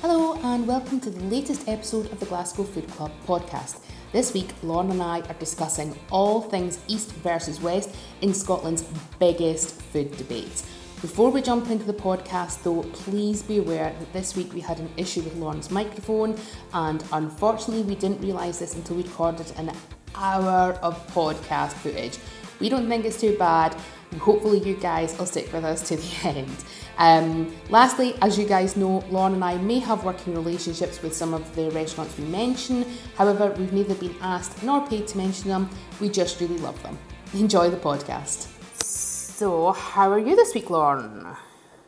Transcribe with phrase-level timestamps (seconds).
[0.00, 3.84] Hello, and welcome to the latest episode of the Glasgow Food Club podcast.
[4.10, 8.82] This week, Lauren and I are discussing all things East versus West in Scotland's
[9.20, 10.66] biggest food debates.
[11.00, 14.80] Before we jump into the podcast, though, please be aware that this week we had
[14.80, 16.36] an issue with Lauren's microphone,
[16.74, 19.70] and unfortunately, we didn't realise this until we recorded an
[20.14, 22.18] hour of podcast footage.
[22.60, 23.76] We don't think it's too bad.
[24.12, 26.50] And hopefully, you guys will stick with us to the end.
[26.98, 31.32] Um, lastly, as you guys know, Lauren and I may have working relationships with some
[31.32, 32.84] of the restaurants we mention.
[33.16, 35.70] However, we've neither been asked nor paid to mention them.
[36.00, 36.98] We just really love them.
[37.34, 38.48] Enjoy the podcast.
[38.82, 41.24] So, how are you this week, Lauren?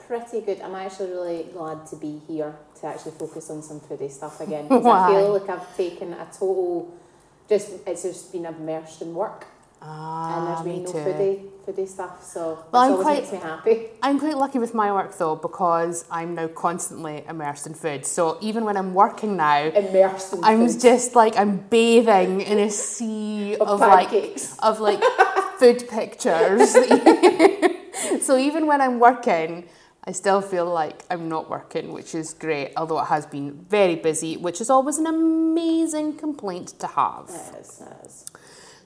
[0.07, 0.61] Pretty good.
[0.61, 4.69] I'm actually really glad to be here to actually focus on some foodie stuff again.
[4.69, 5.09] 'cause Why?
[5.09, 6.95] I feel like I've taken a total,
[7.55, 9.41] just it's just been immersed in work,
[9.81, 11.37] and Ah, there's me been no foodie
[11.67, 12.15] foodie stuff.
[12.35, 12.41] So
[12.73, 13.77] Well, I'm always quite- makes me happy.
[14.07, 18.01] I'm quite lucky with my work though because I'm now constantly immersed in food.
[18.17, 20.81] So even when I'm working now, Immersed in I'm food.
[20.89, 24.13] just like I'm bathing in a sea Of of, like
[24.69, 25.03] of like
[25.61, 26.69] food pictures.
[28.27, 29.69] so even when I'm working,
[30.05, 32.73] I still feel like I'm not working, which is great.
[32.77, 37.27] Although it has been very busy, which is always an amazing complaint to have.
[37.29, 38.25] It is, it is.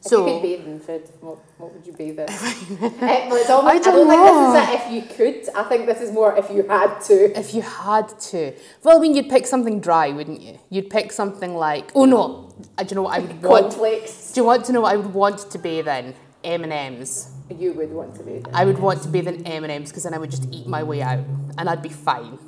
[0.05, 2.27] If So- you could bathe in food, what, what would you bathe in?
[2.29, 4.53] Eh, well, it's almost, I I, don't know.
[4.53, 5.55] think this is if you could.
[5.57, 7.39] I think this is more if you had to.
[7.39, 8.53] If you had to,
[8.85, 10.59] well, I mean, you'd pick something dry, wouldn't you?
[10.69, 13.65] You'd pick something like, oh no, do you know what I would want?
[13.75, 14.33] Cornflakes.
[14.33, 16.15] Do you want to know what I would want to bathe in?
[16.45, 17.31] M and M's.
[17.49, 18.45] You would want to in.
[18.53, 20.67] I would want to bathe in M and M's because then I would just eat
[20.67, 21.25] my way out,
[21.59, 22.39] and I'd be fine.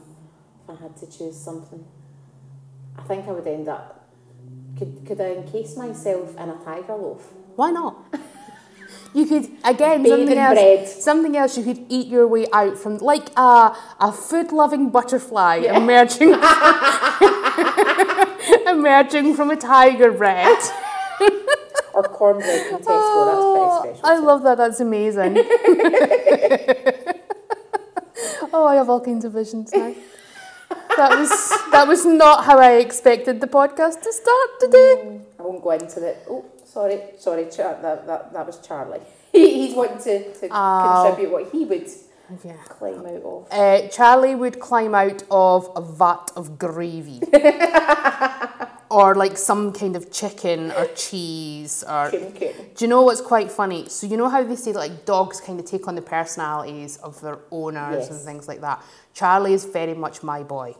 [0.65, 1.85] If I had to choose something,
[2.97, 4.09] I think I would end up.
[4.79, 7.33] Could could I encase myself in a tiger loaf?
[7.57, 7.97] Why not?
[9.15, 10.55] You could again Bathe something else.
[10.55, 10.89] bread.
[10.89, 15.57] Something else you could eat your way out from, like a a food loving butterfly
[15.57, 16.35] emerging
[18.67, 20.59] emerging from a tiger bread.
[21.99, 24.13] Or cornbread from Tesco, that's pretty special.
[24.13, 24.57] I love that.
[24.59, 25.35] That's amazing.
[28.53, 29.93] oh, I have all kinds of visions now.
[30.97, 31.31] That was
[31.73, 35.21] that was not how I expected the podcast to start today.
[35.39, 36.25] I won't go into it.
[36.31, 39.01] Oh, sorry, sorry, Char- that, that, that was Charlie.
[39.33, 41.05] He, he's wanting to, to Oh.
[41.07, 41.87] contribute what he would
[42.45, 42.57] Yeah.
[42.69, 43.47] climb out of.
[43.51, 47.21] Uh, Charlie would climb out of a vat of gravy.
[48.91, 52.33] or like some kind of chicken or cheese or coon.
[52.75, 53.89] do you know what's quite funny?
[53.89, 57.21] So you know how they say like dogs kind of take on the personalities of
[57.21, 58.11] their owners Yes.
[58.11, 58.83] and things like that.
[59.15, 60.75] Charlie is very much my boy.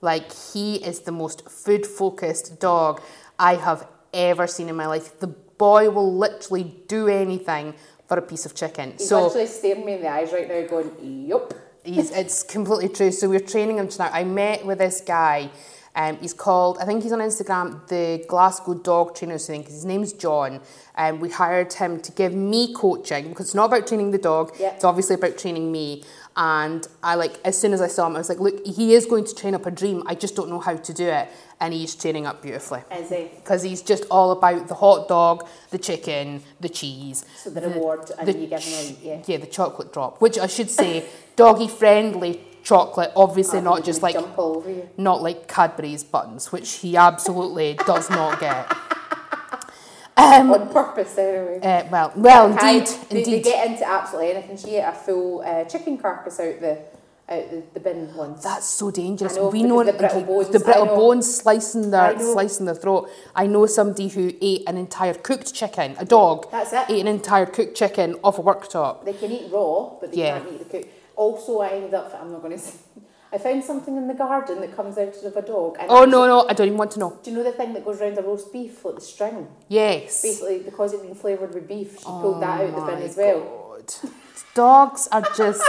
[0.00, 3.02] Like he is the most food focused dog
[3.38, 5.18] I have ever seen in my life.
[5.18, 7.74] The boy will literally do anything
[8.08, 8.92] for a piece of chicken.
[8.92, 10.90] He's so literally staring me in the eyes right now going,
[11.28, 11.54] yup.
[11.84, 13.10] He's, it's completely true.
[13.12, 14.10] So we're training him tonight.
[14.14, 15.50] I met with this guy.
[15.96, 19.66] Um, he's called, I think he's on Instagram, the Glasgow Dog Trainer I think.
[19.66, 20.60] his name's John.
[20.96, 24.54] And we hired him to give me coaching because it's not about training the dog.
[24.58, 24.74] Yeah.
[24.74, 26.02] It's obviously about training me.
[26.36, 29.06] And I like, as soon as I saw him, I was like, look, he is
[29.06, 30.02] going to train up a dream.
[30.06, 31.28] I just don't know how to do it.
[31.60, 33.30] And he's training up beautifully Is he?
[33.36, 37.24] because he's just all about the hot dog, the chicken, the cheese.
[37.38, 39.22] So the reward, and the you give him a, yeah.
[39.24, 41.06] Yeah, the chocolate drop, which I should say,
[41.36, 44.88] doggy friendly chocolate, obviously I not just like Jump over you.
[44.96, 48.66] not like Cadbury's buttons, which he absolutely does not get.
[50.16, 51.58] Um, On purpose, anyway.
[51.60, 53.44] uh, well, well, indeed, they, indeed.
[53.44, 54.56] They get into absolutely anything.
[54.56, 56.78] She ate a full uh, chicken carcass out the
[57.28, 58.44] out the, the bin once.
[58.44, 59.34] That's so dangerous.
[59.34, 63.10] Know, we know the brittle bones, the brittle bones slicing their slicing their throat.
[63.34, 65.96] I know somebody who ate an entire cooked chicken.
[65.98, 66.84] A dog That's it.
[66.90, 69.04] ate an entire cooked chicken off a worktop.
[69.04, 70.38] They can eat raw, but they Yeah.
[70.38, 70.88] can't eat the cook.
[71.16, 72.14] Also, I ended up.
[72.20, 72.58] I'm not going to.
[72.58, 72.74] say.
[73.32, 75.76] I found something in the garden that comes out of a dog.
[75.80, 77.18] And Oh no, no, I don't even want to know.
[77.22, 79.48] Do you know the thing that goes around a roast beef, like the string?
[79.68, 80.22] Yes.
[80.22, 82.98] Basically, because it's been flavoured with beef, she pulled that out of the bin Oh
[82.98, 83.40] My as well.
[83.82, 84.10] God.
[84.54, 85.62] Dogs are just.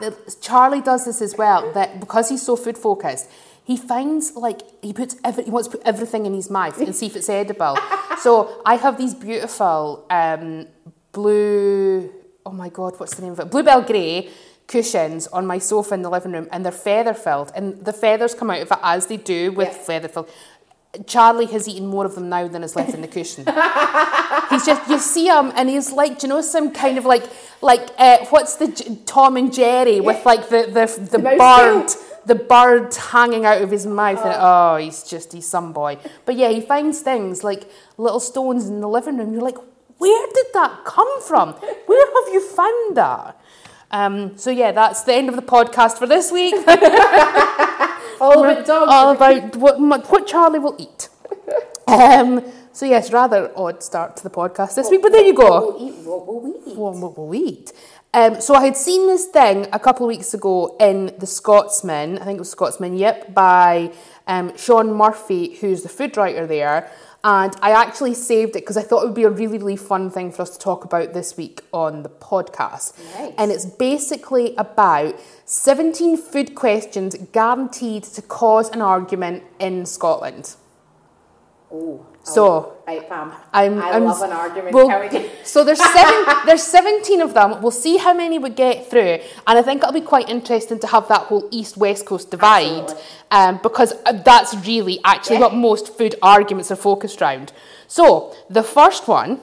[0.00, 1.70] the- Charlie does this as well.
[1.72, 3.28] That because he's so food focused,
[3.62, 6.96] he finds like he puts every, he wants to put everything in his mouth and
[6.96, 7.78] see if it's edible.
[8.18, 10.66] so I have these beautiful um,
[11.12, 12.10] blue.
[12.44, 13.50] Oh my God, what's the name of it?
[13.52, 14.28] Bluebell grey
[14.66, 18.34] cushions on my sofa in the living room, and they're feather filled, and the feathers
[18.34, 19.74] come out of it as they do with Yeah.
[19.74, 20.30] feather filled.
[21.06, 23.46] Charlie has eaten more of them now than is left in the cushion.
[24.50, 27.24] He's just you see him and he's like, do you know, some kind of like
[27.62, 31.96] like uh, what's the J- Tom and Jerry with like the the the, mouse burnt
[32.26, 35.96] the bird hanging out of his mouth, and oh, he's just he's some boy.
[36.26, 37.64] But yeah, he finds things like
[37.96, 39.32] little stones in the living room.
[39.32, 39.58] You're like,
[39.96, 41.52] where did that come from?
[41.86, 43.40] Where have you found that?
[43.92, 46.54] Um, so yeah, that's the end of the podcast for this week.
[48.20, 48.92] All about dogs.
[48.92, 51.08] All about what what Charlie will eat.
[51.84, 55.50] Um, so yes, rather odd start to the podcast this week, but there you go.
[55.50, 55.94] What will eat?
[56.06, 56.76] What will we eat?
[56.76, 57.72] What, what will we eat?
[58.14, 62.18] Um, so I had seen this thing a couple of weeks ago in The Scotsman,
[62.18, 63.92] I think it was Scotsman, yep, by
[64.26, 66.90] um, Sean Murphy, who's the food writer there.
[67.24, 70.10] And I actually saved it because I thought it would be a really, really fun
[70.10, 72.98] thing for us to talk about this week on the podcast.
[73.14, 73.34] Nice.
[73.38, 80.56] And it's basically about 17 food questions guaranteed to cause an argument in Scotland.
[81.70, 82.06] Oh.
[82.24, 83.32] So, right, Pam.
[83.52, 84.74] I'm, I I'm, love an argument.
[84.74, 87.60] well, we so there's seven, there's 17 of them.
[87.60, 90.86] We'll see how many we get through, and I think it'll be quite interesting to
[90.86, 92.92] have that whole east west coast divide,
[93.32, 95.42] um, because uh, that's really actually Yeah.
[95.42, 97.52] what most food arguments are focused around.
[97.88, 99.40] So the first one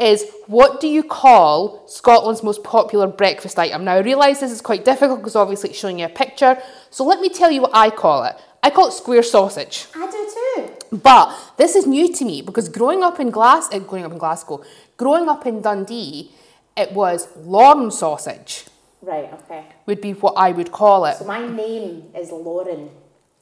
[0.00, 3.84] is what do you call Scotland's most popular breakfast item?
[3.84, 6.56] Now I realise this is quite difficult because obviously it's showing you a picture.
[6.90, 8.36] So let me tell you what I call it.
[8.62, 9.86] I call it square sausage.
[9.94, 10.96] I do too.
[10.98, 14.18] But this is new to me because growing up in Glas, uh, growing up in
[14.18, 14.62] Glasgow,
[14.96, 16.32] growing up in Dundee,
[16.76, 18.64] it was Lorne sausage
[19.02, 19.64] Right, okay.
[19.86, 21.16] would be what I would call it.
[21.16, 22.90] So my name is Lauren.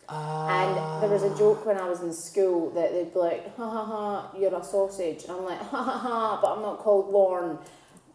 [0.09, 3.69] And there was a joke when I was in school that they'd be like, ha
[3.69, 5.25] ha ha, you're a sausage.
[5.25, 7.59] And I'm like, ha ha ha, but I'm not called Lorne.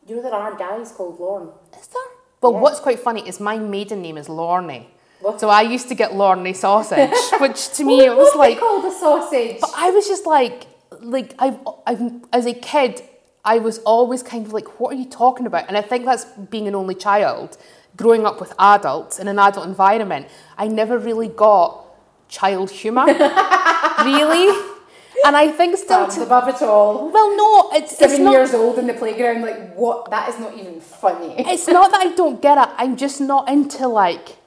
[0.08, 1.50] You know there are guys called Lorne.
[1.78, 2.02] Is there?
[2.42, 2.60] Well, Yeah.
[2.62, 4.86] what's quite funny is my maiden name is Lorne.
[5.22, 5.40] What?
[5.40, 8.92] So I used to get Lorne sausage, which to me it was like called a
[8.92, 9.58] sausage.
[9.62, 10.68] But I was just like,
[11.02, 12.02] like I've, I've,
[12.34, 13.02] as a kid,
[13.44, 15.68] I was always kind of like, what are you talking about?
[15.68, 17.58] And I think that's being an only child,
[17.98, 20.28] growing up with adults in an adult environment.
[20.58, 21.86] I never really got
[22.28, 24.68] child humour, really.
[25.24, 27.10] And I think still to, above it all.
[27.10, 28.32] well, no, it's, it's Seven not.
[28.32, 30.10] years old in the playground, like what?
[30.10, 31.36] That is not even funny.
[31.38, 32.70] It's not that I don't get it.
[32.78, 34.38] I'm just not into like,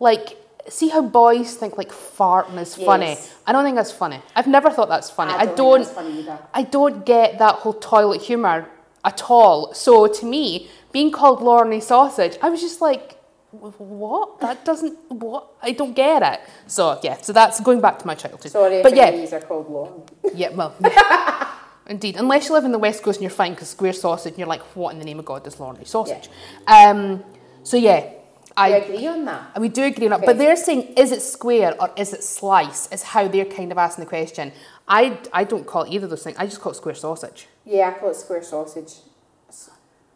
[0.00, 0.38] like.
[0.68, 3.16] See how boys think like farting is funny.
[3.48, 4.22] I don't think that's funny.
[4.36, 5.32] I've never thought that's funny.
[5.32, 5.84] I don't.
[5.84, 6.38] funny either.
[6.54, 8.68] I don't get that whole toilet humour
[9.04, 9.74] at all.
[9.74, 13.18] So to me, being called Lorne sausage, I was just like,
[13.50, 14.40] what?
[14.40, 15.48] That doesn't, what?
[15.62, 16.40] I don't get it.
[16.66, 18.50] So yeah, so that's going back to my childhood.
[18.50, 20.02] Sorry, but yeah, these are called Lorne.
[20.34, 21.52] yeah, well, yeah.
[21.86, 22.16] indeed.
[22.16, 24.48] Unless you live in the West Coast and you're fine because square sausage and you're
[24.48, 26.28] like, what in the name of God is Lorne sausage?
[26.66, 27.24] Um,
[27.62, 28.10] so yeah,
[28.56, 29.50] I agree on that.
[29.54, 32.22] and we do agree on that, but they're saying is it square or is it
[32.24, 32.90] slice?
[32.92, 34.52] Is how they're kind of asking the question.
[34.88, 36.36] I, I don't call it either of those things.
[36.38, 37.46] I just call it square sausage.
[37.64, 38.92] Yeah, I call it square sausage.
[39.48, 39.70] S-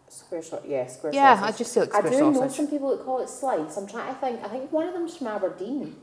[0.09, 1.55] Square sausage, yeah, square Yeah, sausage.
[1.55, 3.77] I just say like square I do know some people that call it slice.
[3.77, 4.43] I'm trying to think.
[4.44, 5.97] I think one of them's from Aberdeen.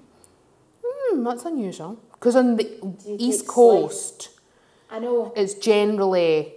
[0.86, 2.00] Hmm, that's unusual.
[2.14, 2.68] Because on the
[3.06, 4.30] east coast,
[4.90, 5.34] I know.
[5.36, 6.53] it's generally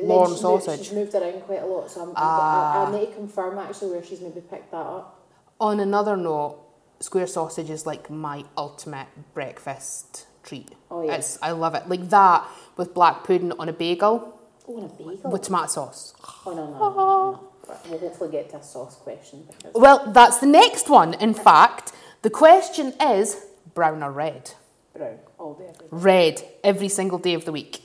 [0.00, 0.86] But Lorne she's moved- sausage.
[0.86, 2.84] she's moved around quite a lot, so I'm, Ah.
[2.86, 5.20] I, I need to confirm actually where she's maybe picked that up.
[5.60, 6.58] On another note,
[7.00, 10.70] square sausage is like my ultimate breakfast treat.
[10.90, 11.14] Oh, yeah.
[11.14, 11.88] It's, I love it.
[11.88, 12.44] Like that
[12.76, 14.34] with black pudding on a bagel
[14.68, 15.30] Oh, and a bagel.
[15.30, 16.14] with tomato sauce.
[16.46, 17.48] Oh no, no, no, no, no.
[17.90, 19.44] We'll hopefully get to a sauce question.
[19.46, 21.14] Because Well, that's the next one.
[21.14, 21.92] In fact,
[22.22, 23.44] the question is
[23.74, 24.52] brown or red?
[24.96, 25.64] brown all day.
[25.68, 25.86] every day.
[25.90, 27.82] Red every single day of the week.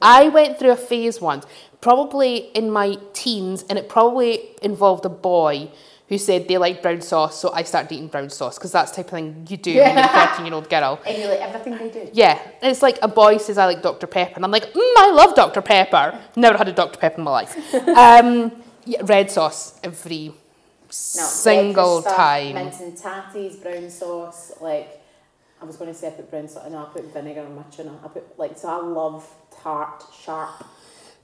[0.00, 1.46] I went through a phase once,
[1.80, 5.70] probably in my teens, and it probably involved a boy
[6.08, 8.96] who said they liked brown sauce, so I started eating brown sauce because that's the
[8.98, 10.98] type of thing you do when you're a 13 year old girl.
[11.06, 12.08] And you like everything they do.
[12.14, 14.06] Yeah, and it's like a boy says I like Dr.
[14.06, 15.60] Pepper, and I'm like, mm, I love Dr.
[15.60, 16.18] Pepper.
[16.34, 16.98] Never had a Dr.
[16.98, 17.56] Pepper in my life.
[17.88, 20.34] Um, yeah, red sauce every No,
[20.90, 22.54] single stuff, time.
[22.54, 24.52] Mince and tatties, brown sauce.
[24.62, 25.02] Like
[25.60, 27.64] I was going to say, I put brown sauce, and I put vinegar on my
[27.64, 27.98] tuna.
[28.02, 28.68] I put like so.
[28.70, 29.28] I love
[29.62, 30.64] tart, sharp.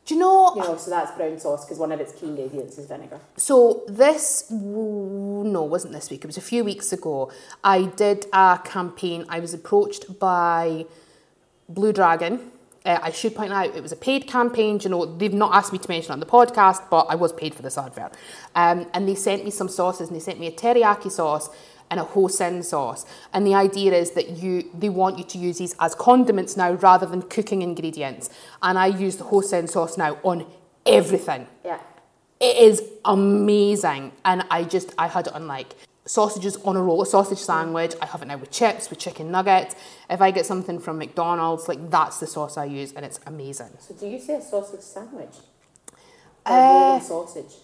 [0.06, 0.54] Do you know?
[0.54, 3.20] You know, so that's brown sauce because one of its key ingredients is vinegar.
[3.36, 6.24] So this no, wasn't this week.
[6.24, 7.32] It was a few weeks ago.
[7.62, 9.24] I did a campaign.
[9.30, 10.84] I was approached by
[11.70, 12.50] Blue Dragon.
[12.84, 14.78] Uh, I should point out it was a paid campaign.
[14.82, 17.32] You know, they've not asked me to mention it on the podcast, but I was
[17.32, 18.12] paid for this advert.
[18.54, 21.48] Um, and they sent me some sauces, and they sent me a teriyaki sauce
[21.94, 23.06] and a hoisin sauce.
[23.32, 26.72] And the idea is that you they want you to use these as condiments now
[26.72, 28.30] rather than cooking ingredients.
[28.62, 30.44] And I use the hoisin sauce now on
[30.84, 31.46] everything.
[31.64, 31.78] Yeah.
[32.40, 37.00] It is amazing, and I just I had it on like sausages on a roll,
[37.00, 37.94] a sausage sandwich.
[38.02, 39.76] I have it now with chips, with chicken nuggets.
[40.10, 43.70] If I get something from McDonald's, like that's the sauce I use, and it's amazing.
[43.78, 45.36] So do you say a sausage sandwich?
[46.44, 47.54] Uh, rolling sausage.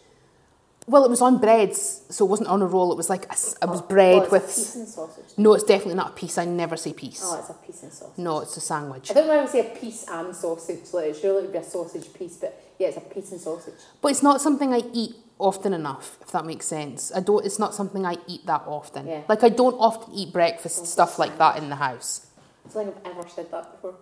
[0.86, 2.90] Well, it was on breads, so it wasn't on a roll.
[2.90, 4.42] It was like a it was oh, bread Well, it's with.
[4.42, 5.24] a piece and sausage.
[5.36, 6.38] No, it's definitely not a piece.
[6.38, 7.20] I never say piece.
[7.24, 8.18] Oh, it's a piece and sausage.
[8.18, 9.10] No, it's a sandwich.
[9.10, 10.92] I don't know why we say a piece and sausage.
[10.92, 13.74] Like, surely it would be a sausage piece, but yeah, it's a piece and sausage.
[14.00, 17.12] But it's not something I eat often enough, if that makes sense.
[17.14, 17.44] I don't.
[17.44, 19.06] It's not something I eat that often.
[19.06, 19.22] Yeah.
[19.28, 22.26] Like I don't often eat breakfast stuff like that in the house.
[22.68, 23.94] I don't think I've ever said that before.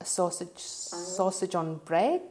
[0.00, 2.22] A sausage, sausage on bread.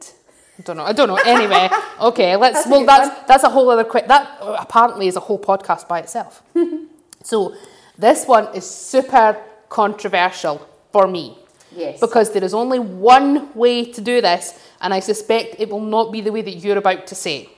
[0.58, 0.84] I don't know.
[0.84, 1.18] I don't know.
[1.24, 1.68] Anyway,
[2.00, 2.36] okay.
[2.36, 2.58] Let's.
[2.64, 4.06] That's well, that's that's a whole other quick.
[4.08, 6.42] That apparently is a whole podcast by itself.
[7.22, 7.54] so,
[7.98, 9.36] this one is super
[9.68, 11.38] controversial for me.
[11.74, 12.00] Yes.
[12.00, 16.12] Because there is only one way to do this, and I suspect it will not
[16.12, 17.48] be the way that you're about to say.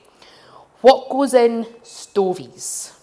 [0.81, 2.93] What goes in stovies?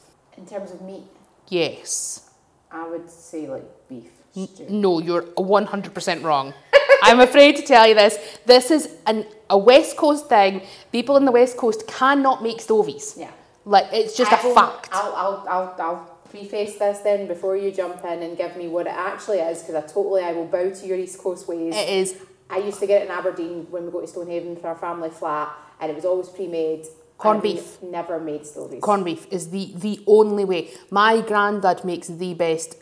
[0.43, 1.03] in terms of meat,
[1.49, 2.31] Yes.
[2.71, 4.67] I would say like beef stew.
[4.71, 6.55] No, you're 100% wrong.
[7.03, 8.17] I'm afraid to tell you this.
[8.47, 10.63] This is an, a West Coast thing.
[10.91, 13.15] People in the West Coast cannot make stovies.
[13.17, 13.31] Yeah.
[13.65, 14.89] Like, it's just I a fact.
[14.91, 18.87] I'll, I'll, I'll, I'll preface this then before you jump in and give me what
[18.87, 21.75] it actually is because I totally I will bow to your East Coast ways.
[21.77, 22.17] It is
[22.49, 25.11] I used to get it in Aberdeen when we go to Stonehaven for our family
[25.11, 26.87] flat and it was always pre-made.
[27.19, 27.83] Corned we beef.
[27.83, 28.81] Never made stovies.
[28.81, 30.71] corned beef is the, the only way.
[30.91, 32.77] My granddad makes the best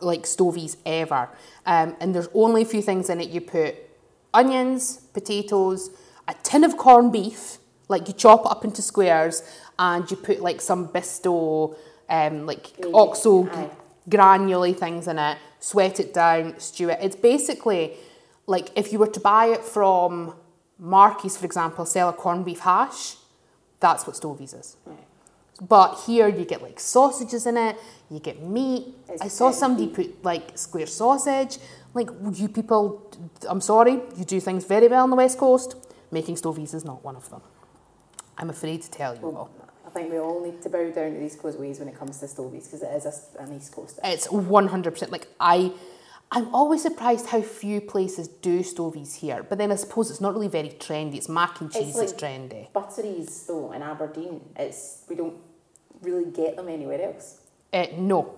[0.00, 1.28] like stovies ever.
[1.66, 3.30] Um, and there's only a few things in it.
[3.30, 3.76] You put
[4.34, 5.90] onions, potatoes,
[6.28, 9.42] a tin of corned beef, like you chop it up into squares,
[9.78, 11.76] and you put like some bisto,
[12.08, 14.72] um, like oxo aye.
[14.72, 16.98] things in it, sweat it down, stew it.
[17.00, 17.92] It's basically
[18.46, 20.34] like if you were to buy it from
[20.78, 23.16] Marky's, for example, sell a corned beef hash,
[23.80, 24.76] that's what stovies is.
[24.84, 24.98] Right.
[25.60, 27.76] But here you get like sausages in it,
[28.10, 28.88] you get meat.
[29.08, 31.58] It's I saw somebody put like square sausage.
[31.94, 33.10] Like you people,
[33.48, 35.76] I'm sorry, you do things very well on the West Coast.
[36.10, 37.40] Making stovies is not one of them.
[38.36, 39.50] I'm afraid to tell you all.
[39.86, 42.18] I think we all need to bow down to these Coast ways when it comes
[42.18, 44.12] to stovies because it is a, an East Coast thing.
[44.12, 45.72] It's 100% like I.
[46.32, 49.44] I'm always surprised how few places do stovies here.
[49.48, 51.14] But then I suppose it's not really very trendy.
[51.16, 52.72] It's mac and cheese It's like- trendy.
[52.72, 55.36] Butteries though in Aberdeen, it's we don't
[56.02, 57.40] really get them anywhere else.
[57.72, 58.34] Uh, no.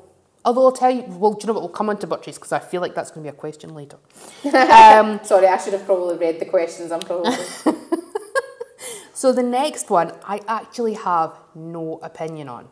[0.47, 1.63] Although I'll tell you, well, do you know what?
[1.63, 3.75] We'll come on to butteries because I feel like that's going to be a question
[3.75, 3.99] later.
[4.47, 6.93] Um, Sorry, I should have probably read the questions.
[6.93, 7.33] I'm probably
[9.13, 12.69] So the next one, I actually have no opinion on.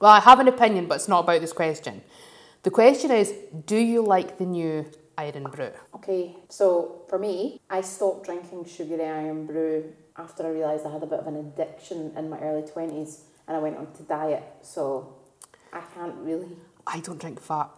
[0.00, 2.02] Well, I have an opinion, but it's not about this question.
[2.64, 3.32] The question is,
[3.66, 4.86] do you like the new
[5.18, 5.70] Irn-Bru?
[5.96, 6.34] okay.
[6.48, 11.20] So for me, I stopped drinking sugary Irn-Bru after I realised I had a bit
[11.20, 14.42] of an addiction in my early twenties, and I went on to diet.
[14.62, 15.14] So
[15.72, 16.48] I can't really
[16.86, 17.70] I don't drink fat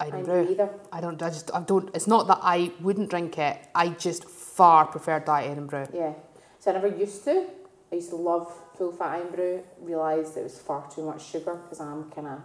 [0.00, 0.48] Irn-Bru.
[0.50, 0.70] either.
[0.92, 1.20] I don't.
[1.22, 1.50] I just.
[1.54, 1.90] I don't.
[1.94, 3.58] It's not that I wouldn't drink it.
[3.74, 5.86] I just far prefer Diet Irn-Bru.
[5.92, 6.12] Yeah.
[6.60, 7.46] So I never used to.
[7.90, 9.62] I used to love full fat Irn-Bru.
[9.80, 12.40] Realised it was far too much sugar because I'm kind of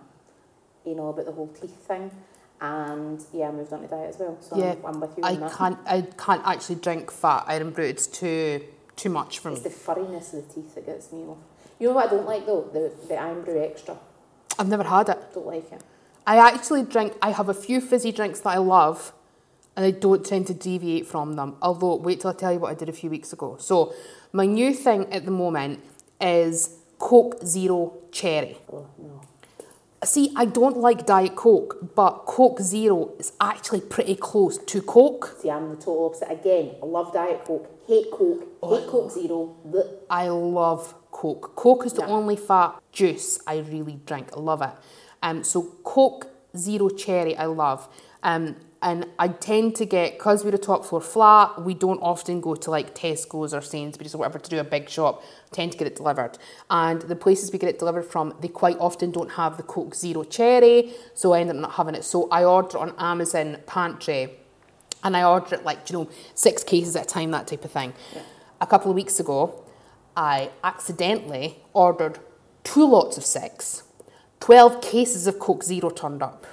[0.86, 2.12] you know, about the whole teeth thing.
[2.60, 4.38] And yeah, I moved on to diet as well.
[4.42, 5.52] So Yeah, I'm, I'm with you I on that.
[5.54, 5.80] can't.
[5.86, 7.84] I can't actually drink fat Irn-Bru.
[7.86, 8.62] It's too
[8.96, 9.56] too much for me.
[9.56, 11.38] It's the furriness of the teeth that gets me off.
[11.80, 12.62] You know what I don't like though?
[12.74, 13.98] The the Irn-Bru extra.
[14.58, 15.18] I've never had it.
[15.34, 15.82] Don't like it.
[16.26, 17.14] I actually drink.
[17.22, 19.14] I have a few fizzy drinks that I love,
[19.76, 21.56] and I don't tend to deviate from them.
[21.62, 23.58] Although, wait till I tell you what I did a few weeks ago.
[23.60, 23.94] So,
[24.32, 25.80] my new thing at the moment
[26.22, 28.58] is Coke Zero Cherry.
[28.72, 29.22] Oh no.
[30.06, 35.38] See, I don't like Diet Coke, but Coke Zero is actually pretty close to Coke.
[35.42, 36.30] See, I'm the total opposite.
[36.30, 39.56] Again, I love Diet Coke, hate Coke, Oh, hate Coke Zero.
[39.66, 39.88] Blech.
[40.10, 41.56] I love Coke.
[41.56, 42.10] Coke is the Yeah.
[42.10, 44.30] only fat juice I really drink.
[44.36, 44.72] I love it.
[45.24, 47.88] Um, so Coke Zero Cherry, I love.
[48.22, 51.64] Um, and I tend to get because we're a top floor flat.
[51.64, 54.90] We don't often go to like Tesco's or Sainsbury's or whatever to do a big
[54.90, 55.24] shop.
[55.52, 56.38] Tend to get it delivered,
[56.70, 59.96] and the places we get it delivered from, they quite often don't have the Coke
[59.96, 62.04] Zero Cherry, so I end up not having it.
[62.04, 64.38] So I order on Amazon Pantry
[65.04, 67.72] and I order it like, you know, six cases at a time, that type of
[67.72, 67.94] thing.
[68.62, 69.64] A couple of weeks ago,
[70.16, 72.20] I accidentally ordered
[72.64, 73.84] two lots of six.
[74.44, 76.46] 12 cases of Coke Zero turned up.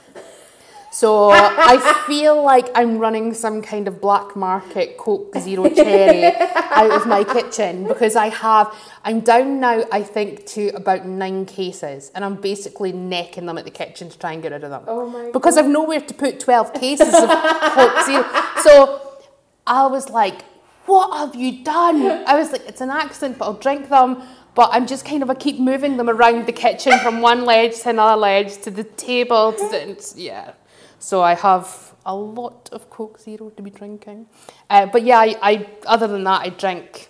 [0.92, 6.92] So I feel like I'm running some kind of black market Coke Zero Cherry out
[6.92, 12.12] of my kitchen because I have, I'm down now, I think, to about nine cases
[12.14, 14.84] and I'm basically necking them at the kitchen to try and get rid of them.
[14.86, 18.24] Oh my Because I've nowhere to put 12 cases of Coke Zero.
[18.62, 19.18] So
[19.66, 20.42] I was like,
[20.86, 22.02] what have you done?
[22.26, 24.22] I was like, it's an accident, but I'll drink them.
[24.54, 27.80] But I'm just kind of, I keep moving them around the kitchen from one ledge
[27.80, 29.52] to another ledge to the table.
[29.52, 30.52] To the, yeah.
[30.98, 34.26] So I have a lot of Coke Zero to be drinking.
[34.68, 37.08] Uh, but yeah, I, I, other than that, I drink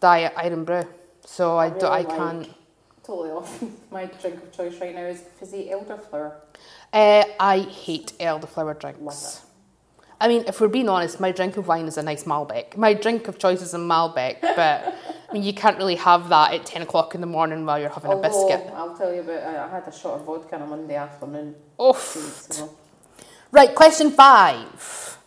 [0.00, 0.84] Diet Irn-Bru.
[1.24, 2.54] So I, do, I really can't.
[3.04, 3.62] totally off.
[3.90, 6.34] My drink of choice right now is fizzy elderflower.
[6.92, 9.42] Uh, I hate elderflower drinks.
[10.20, 12.76] I mean, if we're being honest, my drink of wine is a nice Malbec.
[12.76, 14.94] My drink of choice is a Malbec, but
[15.28, 17.90] I mean, you can't really have that at 10 o'clock in the morning while you're
[17.90, 18.70] having a biscuit.
[18.74, 21.56] I'll tell you about, I I had a shot of vodka on a Monday afternoon
[21.80, 22.62] Oof.
[23.50, 25.18] Right, question five.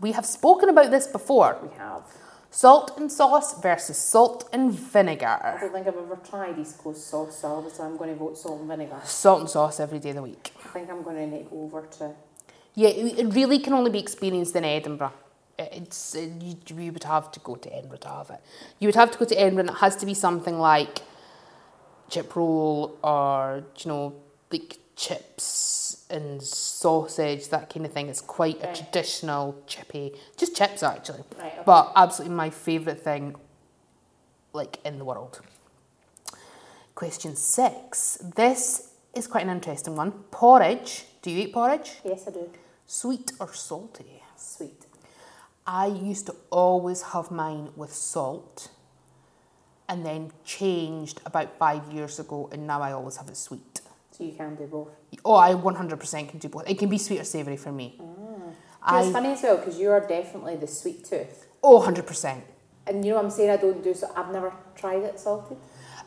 [0.00, 1.58] We have spoken about this before.
[1.62, 2.02] We have.
[2.50, 5.26] Salt and sauce versus salt and vinegar.
[5.42, 8.60] I don't think I've ever tried East Coast sauce, so I'm going to vote salt
[8.60, 9.00] and vinegar.
[9.04, 10.52] Salt and sauce every day of the week.
[10.62, 12.12] I think I'm going to go over to.
[12.74, 15.12] Yeah, it it really can only be experienced in Edinburgh.
[15.58, 18.40] It- It's it, you, you would have to go to Edinburgh to have it.
[18.78, 21.02] You would have to go to Edinburgh, and it has to be something like
[22.08, 24.14] chip roll or you know
[24.50, 28.08] like chips and sausage, that kind of thing.
[28.08, 31.22] It's quite a traditional chippy, just chips actually.
[31.38, 31.62] Right, okay.
[31.64, 33.34] But absolutely my favourite thing,
[34.52, 35.40] like in the world.
[36.94, 38.18] Question six.
[38.36, 40.12] This is quite an interesting one.
[40.30, 41.04] Porridge.
[41.22, 41.92] Do you eat porridge?
[42.04, 42.50] Yes, I do.
[42.86, 44.22] Sweet or salty?
[44.36, 44.81] Sweet.
[45.66, 48.68] I used to always have mine with salt
[49.88, 53.80] and then changed about five years ago and now I always have it sweet.
[54.10, 54.88] So you can do both.
[55.24, 56.68] Oh, I 100% can do both.
[56.68, 58.00] It can be sweet or savoury for me.
[58.82, 61.46] I, it's funny as well because you are definitely the sweet tooth.
[61.62, 62.42] oh, 100%.
[62.84, 63.50] And you know what I'm saying?
[63.50, 64.10] I don't do so.
[64.16, 65.56] I've never tried it salted.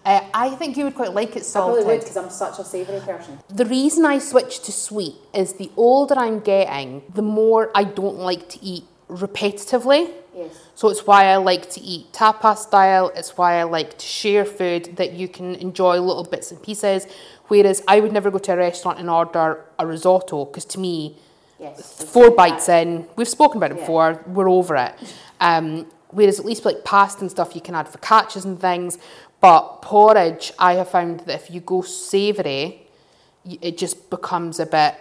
[0.03, 2.65] Uh, I think you would quite like it I probably would because I'm such a
[2.65, 3.39] savoury person.
[3.47, 8.19] The reason I switched to sweet is the older I'm getting, the more I don't
[8.19, 10.12] like to eat repetitively.
[10.35, 10.51] Yes.
[10.75, 13.12] So it's why I like to eat tapas style.
[13.15, 17.07] It's why I like to share food that you can enjoy little bits and pieces.
[17.47, 21.17] Whereas I would never go to a restaurant and order a risotto because to me,
[21.57, 22.03] Yes.
[22.03, 23.81] four bites in, we've spoken about it Yeah.
[23.83, 24.93] before, we're over it.
[25.39, 28.97] Um, whereas at least like pasta and stuff, you can add focaccias and things.
[29.39, 32.88] But porridge, I have found that if you go savoury,
[33.62, 34.95] it just becomes a bit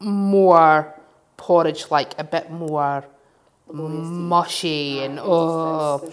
[0.00, 0.94] more
[1.38, 3.04] porridge like, a bit more
[3.72, 6.12] mushy and oh.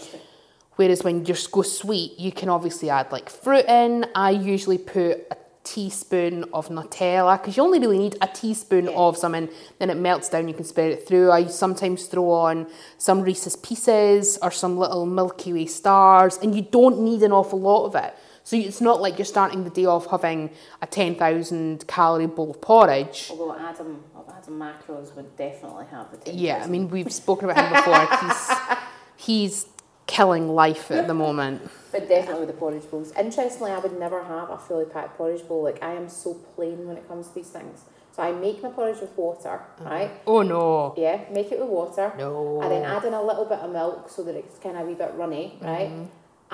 [0.77, 4.05] Whereas when you just go sweet, you can obviously add like fruit in.
[4.13, 8.91] I usually put a teaspoon of Nutella because you only really need a teaspoon Yeah.
[8.91, 9.49] of something.
[9.79, 10.49] Then it melts down.
[10.49, 11.31] You can spread it through.
[11.31, 16.61] I sometimes throw on some Reese's Pieces or some little Milky Way stars, and you
[16.61, 18.13] don't need an awful lot of it.
[18.45, 22.51] So it's not like you're starting the day off having a ten thousand calorie bowl
[22.51, 23.27] of porridge.
[23.31, 26.37] Although Adam, Adam Macros would definitely have the taste.
[26.37, 28.77] Yeah, I mean we've spoken about him before.
[29.17, 29.65] he's he's
[30.05, 31.67] killing life at the moment.
[31.91, 33.11] But definitely with the porridge bowls.
[33.17, 35.63] Interestingly, I would never have a fully packed porridge bowl.
[35.63, 37.85] Like I am so plain when it comes to these things.
[38.15, 40.11] So I make my porridge with water, right?
[40.27, 40.93] Oh no.
[40.95, 42.13] Yeah, make it with water.
[42.15, 42.61] No.
[42.61, 44.85] And then add in a little bit of milk so that it's kind of a
[44.85, 45.89] wee bit runny, right?
[45.89, 46.05] Mm-hmm.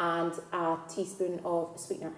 [0.02, 2.14] And a teaspoon of sweetener.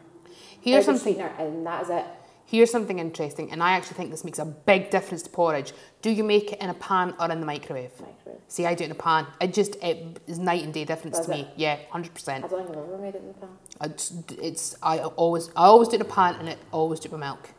[0.62, 1.15] Here's Every something.
[1.15, 2.06] sweetener, and that is it.
[2.46, 5.74] Here's something interesting, and I actually think this makes a big difference to porridge.
[6.02, 7.91] Do you make it in a pan or in the microwave?
[8.00, 8.41] Microwave.
[8.48, 9.28] See, I do it in a pan.
[9.41, 11.48] It just it is night and day difference Does to me.
[11.58, 12.50] Yeah, hundred I percent.
[12.50, 13.50] don't think I've ever made it in the pan.
[13.82, 14.13] It's,
[14.50, 17.12] it's I always I always do it in a pan, and it always do it
[17.13, 17.50] with milk.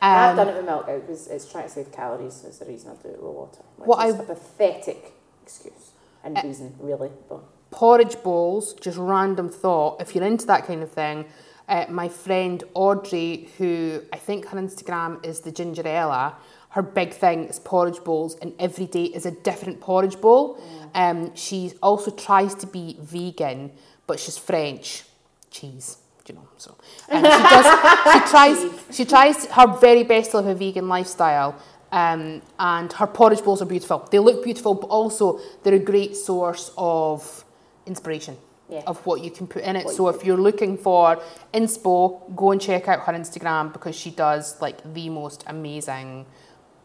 [0.00, 0.88] I've Um, done it with milk.
[0.88, 2.44] It was, it's trying to save calories.
[2.44, 3.62] Is the reason I do it with water.
[3.76, 5.90] Which What is I- a pathetic excuse
[6.24, 7.10] and Uh, reason, really.
[7.28, 10.00] But porridge bowls, just random thought.
[10.00, 11.26] If you're into that kind of thing,
[11.68, 16.34] uh, my friend Audrey, who I think her Instagram is the Gingerella,
[16.70, 20.60] her big thing is porridge bowls, and every day is a different porridge bowl.
[20.94, 23.72] Um, she also tries to be vegan,
[24.06, 25.04] but she's French,
[25.50, 25.98] cheese.
[26.28, 26.76] You know, so
[27.08, 27.66] um, she does.
[28.12, 28.94] She tries.
[28.96, 31.54] She tries her very best to live a vegan lifestyle,
[31.92, 34.06] um, and her porridge bowls are beautiful.
[34.10, 37.44] They look beautiful, but also they're a great source of
[37.86, 38.36] inspiration
[38.68, 38.82] Yeah.
[38.86, 39.84] of what you can put in it.
[39.84, 41.20] What so you if you're looking for
[41.54, 46.26] inspo, go and check out her Instagram because she does like the most amazing,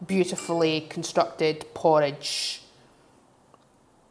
[0.06, 2.62] beautifully constructed porridge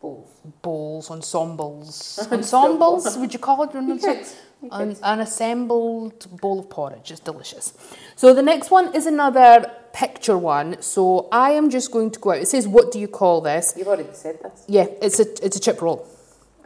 [0.01, 0.29] bowls.
[0.61, 2.27] bowls, ensembles.
[2.31, 3.73] ensembles, would you call it?
[3.73, 4.25] An, You could.
[4.61, 7.09] You an, an assembled bowl of porridge.
[7.11, 7.73] It's delicious.
[8.15, 10.81] So the next one is another picture one.
[10.81, 12.37] So I am just going to go out.
[12.37, 14.65] It says, "What do you call this?" You've already said this.
[14.67, 16.07] Yeah, it's a it's a chip roll.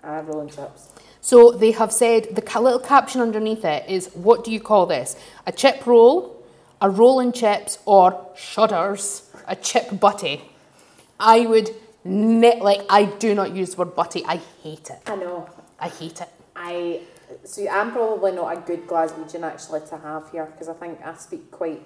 [0.06, 0.89] Ah, rolling chips.
[1.20, 5.15] So they have said the little caption underneath it is, "What do you call this?
[5.48, 6.44] A chip roll,
[6.80, 10.52] a roll and chips, or shudders, a chip butty?"
[11.20, 11.72] I would
[12.04, 12.86] ne- like.
[12.89, 14.24] I do not use the word butty.
[14.26, 15.02] I hate it.
[15.08, 15.50] I know.
[15.80, 16.30] I hate it.
[16.56, 17.02] I
[17.44, 21.13] so I'm probably not a good Glaswegian actually to have here because I think I
[21.15, 21.84] speak quite.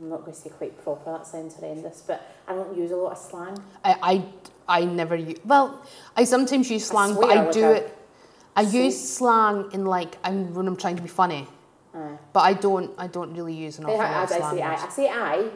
[0.00, 1.12] I'm not going to say quite proper.
[1.12, 3.58] That sounds horrendous, but I don't use a lot of slang.
[3.84, 4.24] I, I,
[4.68, 5.38] I never use.
[5.44, 5.82] Well,
[6.16, 7.98] I sometimes use slang, but I do it.
[8.54, 11.46] I use slang in like I'm when I'm trying to be funny,
[11.94, 12.18] Aye.
[12.32, 12.90] but I don't.
[12.98, 14.56] I don't really use an I, awful I, lot of I slang.
[14.56, 14.74] say I.
[14.74, 15.50] I say I,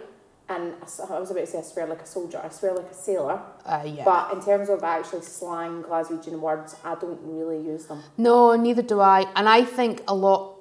[0.49, 2.40] and I I was about to say I swear like a soldier.
[2.42, 3.40] I swear like a sailor.
[3.64, 4.05] Uh, yeah.
[4.05, 8.03] But in terms of actually slang Glaswegian words, I don't really use them.
[8.16, 9.27] No, neither do I.
[9.37, 10.55] And I think a lot.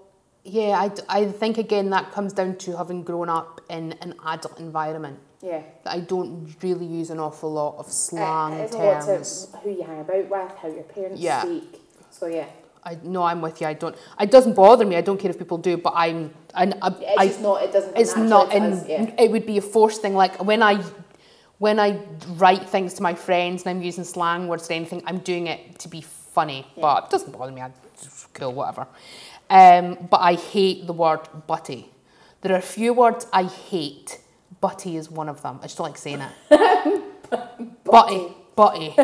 [0.44, 4.60] Yeah, I, I think again that comes down to having grown up in an adult
[4.60, 5.20] environment.
[5.42, 5.62] Yeah.
[5.84, 9.48] That I don't really use an awful lot of slang Uh, it's a lot terms.
[9.64, 11.42] who you hang about with, how your parents Yeah.
[11.42, 11.82] speak.
[12.10, 12.46] So yeah,
[12.84, 13.68] I no, I'm with you.
[13.68, 13.96] I don't.
[14.20, 14.96] It doesn't bother me.
[14.96, 16.34] I don't care if people do, but I'm.
[16.54, 17.64] And I, it's I, just not.
[17.64, 17.98] It doesn't.
[17.98, 18.84] it's not in.
[18.88, 19.12] yeah.
[19.20, 20.14] It would be a forced thing.
[20.16, 20.82] Like when I,
[21.58, 22.00] when I
[22.38, 25.80] write things to my friends and I'm using slang words or anything, I'm doing it
[25.80, 26.66] to be funny.
[26.76, 26.82] Yeah.
[26.82, 27.62] But it doesn't bother me.
[27.62, 27.72] I,
[28.34, 28.88] cool, whatever.
[29.50, 31.90] Um, but I hate the word butty.
[32.42, 34.20] There are a few words I hate.
[34.66, 35.60] Butty is one of them.
[35.62, 36.34] I just don't like saying it.
[37.84, 38.96] butty, butty.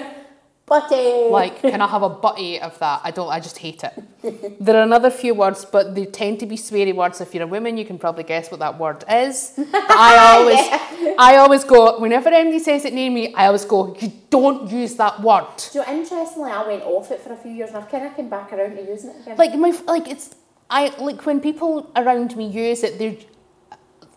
[0.65, 1.29] Butty.
[1.29, 3.01] Like, can I have a butty of that?
[3.03, 3.29] I don't.
[3.29, 3.93] I just hate it.
[4.65, 7.21] there are another few words, but they tend to be sweary words.
[7.21, 9.53] If you're a woman, you can probably guess what that word is.
[9.55, 11.99] But I always, I always go.
[11.99, 13.95] Whenever anybody says it near me, I always go.
[13.99, 15.45] You don't use that word.
[15.59, 18.29] So interestingly, I went off it for a few years, and I've kind of come
[18.29, 19.37] back around to using it again.
[19.37, 20.33] Like my, like it's.
[20.71, 22.97] I like when people around me use it.
[22.97, 23.17] They're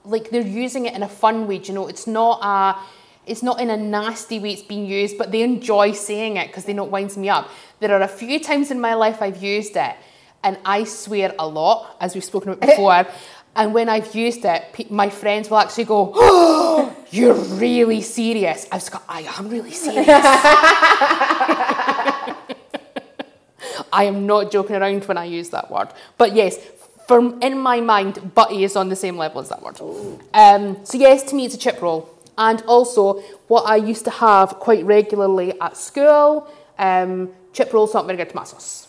[0.05, 1.61] like they're using it in a fun way.
[1.62, 2.77] You know, it's not a.
[3.27, 6.67] It's not in a nasty way it's being used, but they enjoy saying it because
[6.67, 7.49] they know it winds me up.
[7.81, 9.97] There are a few times in my life I've used it,
[10.43, 13.07] and I swear a lot, as we've spoken about before.
[13.57, 18.81] and when I've used it, my friends will actually go, oh, "You're really serious." I've
[18.81, 20.07] just got, "I am really serious."
[23.93, 25.88] I am not joking around when I use that word.
[26.19, 26.59] But yes,
[27.09, 29.79] from in my mind, butty is on the same level as that word.
[30.35, 32.09] Um, so yes, to me it's a chip roll.
[32.37, 38.05] And also what I used to have quite regularly at school, um, chip roll, salt
[38.05, 38.88] and vinegar, tomato sauce.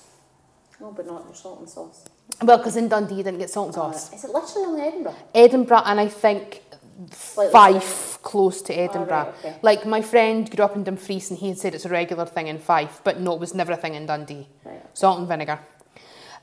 [0.79, 2.05] no, but not your salt and sauce.
[2.41, 4.13] Well, because in Dundee you didn't get salt and Uh, sauce.
[4.13, 5.15] is it literally only Edinburgh?
[5.33, 6.61] Edinburgh and I think
[7.11, 9.09] Slightly Fife close to Edinburgh.
[9.27, 9.55] right, okay.
[9.61, 12.47] Like my friend grew up in Dumfries and he had said it's a regular thing
[12.47, 14.47] in Fife, but no, it was never a thing in Dundee.
[14.63, 14.81] Right.
[14.93, 15.59] Salt and vinegar.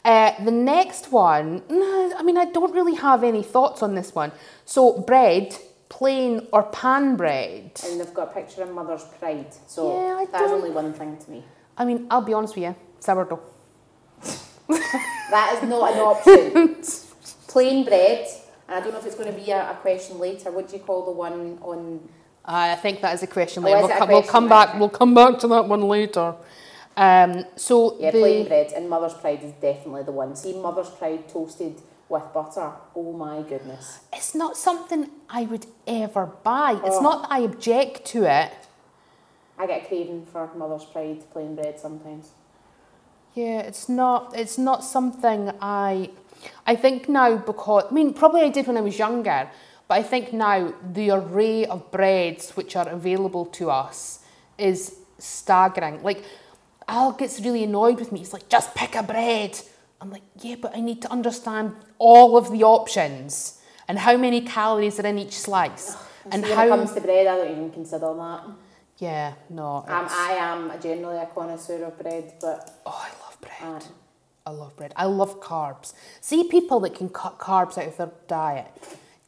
[0.04, 4.32] Uh, the next one, I mean, I don't really have any thoughts on this one.
[4.64, 5.56] So, bread,
[5.88, 7.80] plain or pan bread?
[7.86, 11.30] And they've got a picture of Mother's Pride, so Yeah, that's only one thing to
[11.30, 11.44] me.
[11.78, 13.40] I mean, I'll be honest with you, sourdough.
[14.68, 16.76] That is not an option.
[17.48, 18.26] Plain bread,
[18.68, 20.50] and I don't know if it's going to be a, a question later.
[20.50, 22.00] What do you call the one on?
[22.44, 23.78] I think that is a question Oh, later.
[23.78, 24.78] is we'll, it a co- we'll come back.
[24.78, 26.34] We'll come back to that one later.
[26.96, 30.36] Um, so Yeah, the, plain bread, and Mother's Pride is definitely the one.
[30.36, 32.72] See, Mother's Pride toasted with butter.
[32.94, 34.00] Oh my goodness.
[34.12, 36.72] it's not something I would ever buy.
[36.84, 37.00] It's Oh.
[37.00, 38.52] not that I object to it.
[39.58, 42.30] I get a craving for Mother's Pride plain bread sometimes.
[43.34, 44.36] Yeah, it's not.
[44.36, 46.10] It's not something I.
[46.66, 49.48] I think now because I mean probably I did when I was younger,
[49.88, 54.18] but I think now the array of breads which are available to us
[54.58, 56.02] is staggering.
[56.02, 56.24] Like
[56.88, 58.18] Al gets really annoyed with me.
[58.20, 59.58] He's like, just pick a bread.
[60.00, 64.40] I'm like, yeah, but I need to understand all of the options and how many
[64.40, 65.96] calories are in each slice
[66.30, 66.66] and See, when how.
[66.66, 68.42] it comes to bread, I don't even consider that.
[68.98, 69.84] yeah, no.
[69.88, 73.84] Um, I am generally a connoisseur of bread, but oh, I love bread.
[74.44, 74.92] I love bread.
[74.96, 75.94] I love carbs.
[76.20, 78.66] See people that can cut carbs out of their diet.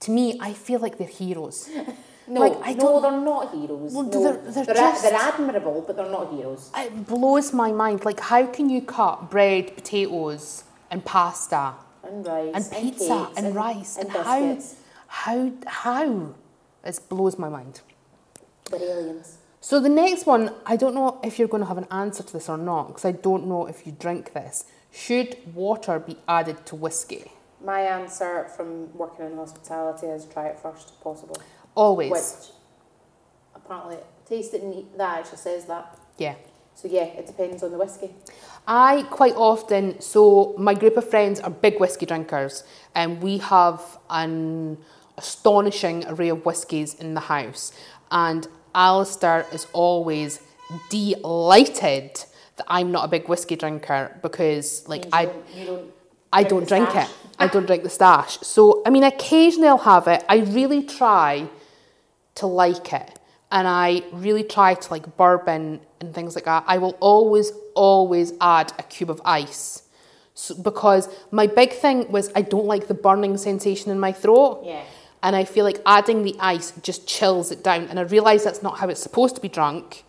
[0.00, 1.68] To me, I feel like they're heroes.
[2.26, 3.92] no, Like, I no, don't- they're not heroes.
[3.92, 6.70] Well, no, they're- they're they're, just- they're admirable, but they're not heroes.
[6.76, 8.04] It blows my mind.
[8.04, 13.54] Like, how can you cut bread, potatoes, and pasta, And rice, and pizza, cakes, and,
[13.54, 14.58] rice, and, how,
[15.06, 16.34] how, how?
[16.84, 17.80] It blows my mind.
[18.70, 19.38] We're aliens.
[19.60, 22.32] So the next one, I don't know if you're going to have an answer to
[22.32, 24.64] this or not, because I don't know if you drink this.
[24.92, 27.32] Should water be added to whiskey?
[27.64, 31.38] My answer from working in hospitality is try it first if possible.
[31.74, 32.10] Always.
[32.10, 32.24] Which
[33.54, 35.98] apparently taste it and eat, that actually says that.
[36.18, 36.34] Yeah.
[36.74, 38.10] So yeah, it depends on the whiskey.
[38.66, 43.80] I quite often, so my group of friends are big whiskey drinkers, and we have
[44.10, 44.78] an
[45.16, 47.72] astonishing array of whiskies in the house.
[48.10, 50.40] And Alistair is always
[50.90, 52.24] delighted
[52.56, 55.92] that I'm not a big whiskey drinker because, like, I don't, don't
[56.32, 57.08] I drink don't drink stash.
[57.08, 57.16] it.
[57.38, 58.38] I don't drink the stash.
[58.40, 60.24] So, I mean, occasionally I'll have it.
[60.28, 61.48] I really try
[62.36, 63.18] to like it.
[63.50, 66.64] And I really try to like bourbon and things like that.
[66.66, 69.82] I will always, always add a cube of ice.
[70.34, 74.62] So, because my big thing was I don't like the burning sensation in my throat.
[74.64, 74.82] Yeah.
[75.22, 77.88] And I feel like adding the ice just chills it down.
[77.88, 80.04] And I realise that's not how it's supposed to be drunk.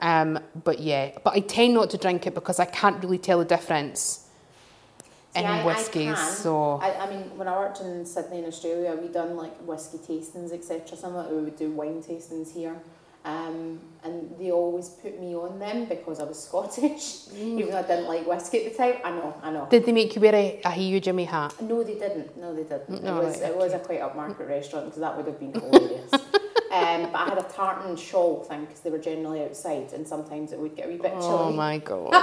[0.00, 3.38] Um, but yeah, but I tend not to drink it because I can't really tell
[3.38, 4.27] the difference
[5.46, 6.18] I- I whiskies.
[6.38, 9.98] so I, I mean, when I worked in Sydney in Australia, we done like whiskey
[9.98, 10.96] tastings, etc.
[10.96, 12.76] Something like we would do wine tastings here.
[13.24, 17.82] Um, and they always put me on them because I was Scottish, even though I
[17.82, 18.94] didn't like whiskey at the time.
[19.04, 19.66] I know, I know.
[19.68, 21.54] did they make you wear a, a Hugh Jimmy hat?
[21.60, 22.36] No, they didn't.
[22.38, 23.02] No, they didn't.
[23.02, 25.52] No, it was right, it was a quite upmarket restaurant because that would have been
[25.60, 26.12] hilarious.
[26.14, 30.52] um, but I had a tartan shawl thing because they were generally outside, and sometimes
[30.52, 31.20] it would get a wee bit chilly.
[31.20, 32.14] Oh my god.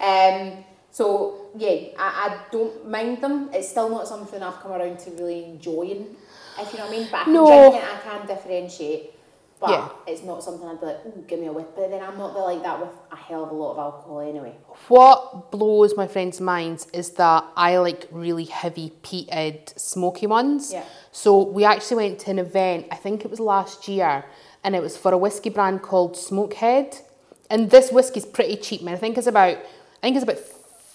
[0.00, 0.64] Um,
[0.96, 1.06] so
[1.58, 3.50] yeah, I, I don't mind them.
[3.52, 6.06] It's still not something I've come around to really enjoying,
[6.58, 7.08] if you know what I mean.
[7.10, 7.46] But I can No.
[7.70, 9.12] drink it, I can differentiate.
[9.60, 9.88] But Yeah.
[10.06, 11.70] it's not something I'd be like, oh, give me a whip.
[11.76, 14.20] But then I'm not the, like that with a hell of a lot of alcohol
[14.20, 14.54] anyway.
[14.88, 20.72] What blows my friends' minds is that I like really heavy peated, smoky ones.
[20.72, 20.84] Yeah.
[21.12, 24.24] So we actually went to an event, I think it was last year,
[24.64, 27.02] and it was for a whiskey brand called Smokehead.
[27.50, 28.94] And this whiskey's pretty cheap, man.
[28.94, 30.38] I think it's about I think it's about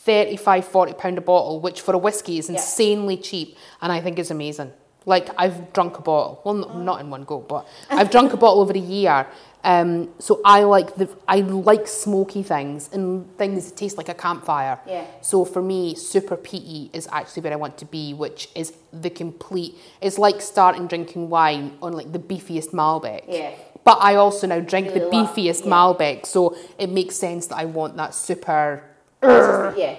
[0.06, 2.56] 35, 40 pound a bottle, which for a whiskey is Yeah.
[2.56, 4.72] insanely cheap, and I think is amazing.
[5.06, 8.38] Like I've drunk a bottle, well, not, not in one go, but I've drunk a
[8.38, 9.28] bottle over a year.
[9.64, 14.14] Um, so I like the I like smoky things and things that taste like a
[14.16, 14.80] campfire.
[14.88, 15.06] Yeah.
[15.22, 19.10] So for me, super peaty is actually where I want to be, which is the
[19.12, 19.76] complete.
[20.02, 23.24] It's like starting drinking wine on like the beefiest Malbec.
[23.28, 23.52] Yeah.
[23.84, 25.72] But I also now drink the Really love- beefiest yeah.
[25.72, 28.84] Malbec, so it makes sense that I want that super.
[29.24, 29.96] Yeah.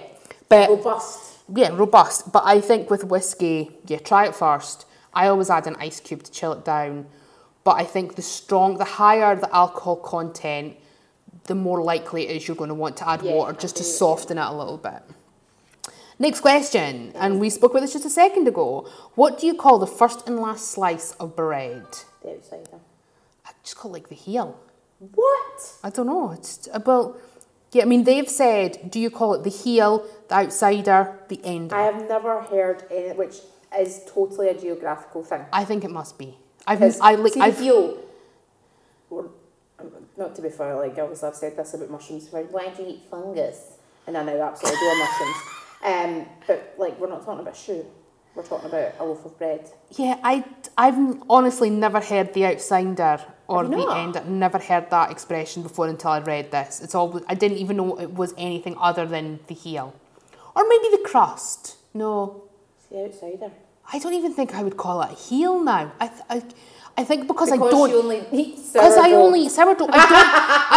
[0.49, 1.39] But Robust.
[1.53, 2.31] yeah, robust.
[2.31, 4.85] But I think with whiskey, yeah, try it first.
[5.13, 7.07] I always add an ice cube to chill it down.
[7.63, 10.75] But I think the strong, the higher the alcohol content,
[11.45, 13.83] the more likely it is you're going to want to add Yeah, water just to
[13.83, 15.01] soften it a little bit.
[16.19, 18.87] Next question, and we spoke about this just a second ago.
[19.15, 21.85] What do you call the first and last slice of bread?
[22.21, 22.79] The outsider.
[23.45, 24.57] I just call it like the heel.
[24.99, 25.73] What?
[25.83, 26.31] I don't know.
[26.31, 27.19] It's about
[27.73, 27.83] yeah.
[27.83, 31.75] I mean, they've said, do you call it the heel, the outsider, the ender?
[31.75, 33.35] I have never heard any, which
[33.77, 35.45] is totally a geographical thing.
[35.51, 36.37] I think it must be.
[36.65, 37.97] I've I like see I've heel.
[39.09, 39.29] or-
[39.79, 42.25] um, Not to be fair, like obviously I've said this about mushrooms.
[42.25, 42.43] Before.
[42.43, 43.77] Why do you eat fungus?
[44.07, 45.37] And I now absolutely adore mushrooms.
[45.85, 47.85] Um, but like we're not talking about shoe.
[48.35, 49.69] We're talking about a loaf of bread.
[49.97, 50.17] yeah.
[50.23, 50.45] I
[50.77, 53.19] I've honestly never heard the outsider
[53.53, 53.97] or the not?
[53.97, 54.23] ender.
[54.25, 56.81] Never heard that expression before until I read this.
[56.81, 59.93] It's all I didn't even know it was anything other than the heel,
[60.55, 61.77] or maybe the crust.
[61.93, 62.43] No,
[62.77, 63.51] It's the outsider.
[63.91, 65.91] I don't even think I would call it a heel now.
[65.99, 66.41] I th- I,
[66.97, 69.89] I think because, Because I don't you only eat because I only eat sourdough.
[69.91, 70.27] I don't.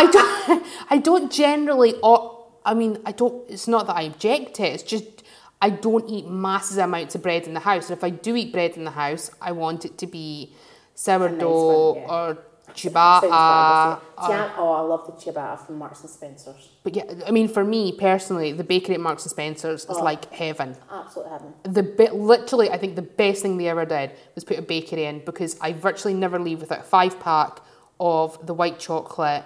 [0.00, 0.66] I don't.
[0.90, 1.94] I don't generally.
[2.02, 3.48] Or I mean, I don't.
[3.48, 4.74] It's not that I object to it.
[4.74, 5.22] It's just
[5.60, 7.88] I don't eat massive amounts of bread in the house.
[7.88, 10.52] And if I do eat bread in the house, I want it to be
[10.94, 12.14] sourdough one, yeah.
[12.14, 12.38] or
[12.74, 13.20] ciabatta.
[13.20, 13.36] terrible.
[13.36, 16.68] Uh, See, uh, oh, I love the ciabatta from Marks and Spencers.
[16.82, 20.02] but yeah, I mean, for me personally, the bakery at Marks and Spencers is Oh.
[20.02, 20.76] like heaven.
[20.90, 21.54] Absolute heaven.
[21.64, 25.04] The bit, literally, I think the best thing they ever did was put a bakery
[25.04, 27.60] in because I virtually never leave without a five pack
[28.00, 29.44] of the white chocolate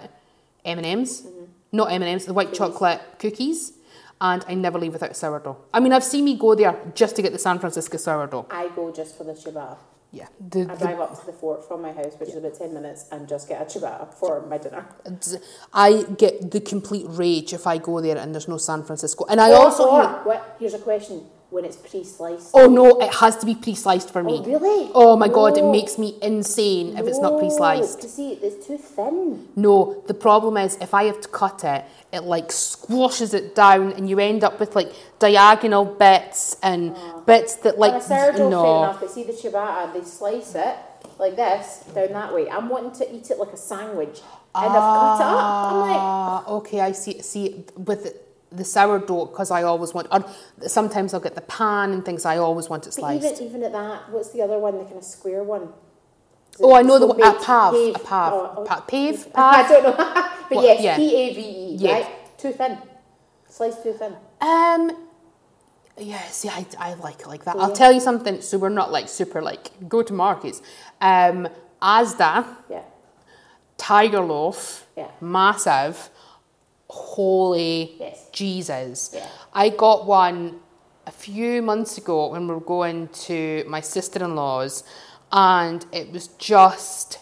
[0.65, 1.45] M and M's, mm-hmm.
[1.71, 2.57] not M and M's, the white Cookies.
[2.59, 3.73] chocolate cookies,
[4.19, 5.57] and I never leave without sourdough.
[5.73, 8.47] I mean, I've seen me go there just to get the San Francisco sourdough.
[8.51, 9.77] I go just for the ciabatta.
[10.13, 12.55] Yeah, the, I the, drive up to the fort from my house, which is about
[12.55, 14.85] 10 minutes, and just get a ciabatta for my dinner.
[15.73, 19.25] I get the complete rage if I go there and there's no San Francisco.
[19.29, 22.51] And I Or- also or, hear, what, here's a question when it's pre sliced.
[22.53, 24.37] oh no, it has to be pre-sliced for me.
[24.39, 24.91] Oh, really?
[24.95, 28.01] Oh my god, it makes me insane if it's not pre-sliced.
[28.09, 29.49] See, it's too thin.
[29.55, 31.83] No, the problem is if I have to cut it,
[32.13, 37.55] it like squashes it down, and you end up with like diagonal bits and bits
[37.55, 38.83] that like On a sourdough, fair no.
[38.83, 40.75] enough, but see the ciabatta, they slice it
[41.19, 42.49] like this down that way.
[42.49, 44.21] I'm wanting to eat it like a sandwich,
[44.55, 45.71] and I've cut it up.
[45.73, 47.21] I'm like, Ah, okay, I see.
[47.21, 48.17] See, with
[48.51, 50.07] the sourdough, because I always want.
[50.11, 50.23] Or
[50.67, 52.25] sometimes I'll get the pan and things.
[52.25, 53.25] I always want it but sliced.
[53.41, 54.77] even even at that, what's the other one?
[54.77, 55.69] The kind of square one.
[56.59, 57.95] Oh, I know the one- a pav, Pave.
[57.95, 59.95] a pav, Oh, oh, pa- pave, I don't know,
[60.49, 60.95] but What- yes, yeah.
[60.97, 61.93] P A V E, Yeah.
[61.93, 62.37] right?
[62.37, 62.77] Too thin,
[63.47, 64.15] sliced too thin.
[64.41, 64.91] Um,
[65.97, 67.55] yeah, see, I, I like it like that.
[67.55, 68.41] Oh, I'll tell you something.
[68.41, 70.61] So we're not like super like go to markets.
[70.99, 71.47] Um,
[71.81, 72.81] Asda, Yeah,
[73.77, 75.07] Tiger Loaf, Yeah.
[75.21, 76.09] massive.
[76.91, 78.27] Holy Yes.
[78.31, 79.11] Jesus!
[79.13, 79.27] Yeah.
[79.53, 80.59] I got one
[81.07, 84.83] a few months ago when we were going to my sister in law's,
[85.31, 87.19] and it was just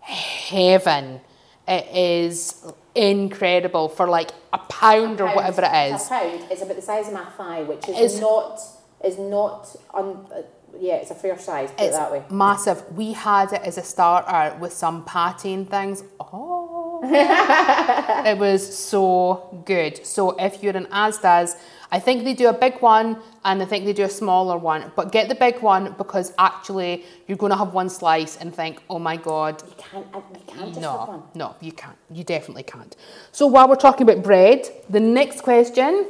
[0.00, 1.20] heaven.
[1.66, 6.06] It is incredible for like a pound, or Pound- whatever it is.
[6.06, 8.60] A pound is about the size of my thigh, which is It's- not
[9.04, 10.42] is not un, uh,
[10.78, 11.70] yeah, it's a fair size.
[11.72, 12.22] Put it that way.
[12.30, 12.82] massive.
[12.96, 16.02] We had it as a starter with some patty and things.
[16.20, 16.75] Oh,
[18.26, 20.04] it was so good.
[20.06, 21.56] So if you're in Asda's,
[21.90, 24.90] I think they do a big one and I think they do a smaller one.
[24.96, 28.82] But get the big one because actually you're going to have one slice and think,
[28.90, 29.62] oh my god.
[29.68, 30.06] You can't.
[30.14, 31.22] uh, You can't just have one.
[31.34, 31.96] No, no, you can't.
[32.10, 32.96] You definitely can't.
[33.32, 36.06] So while we're talking about bread, the next question: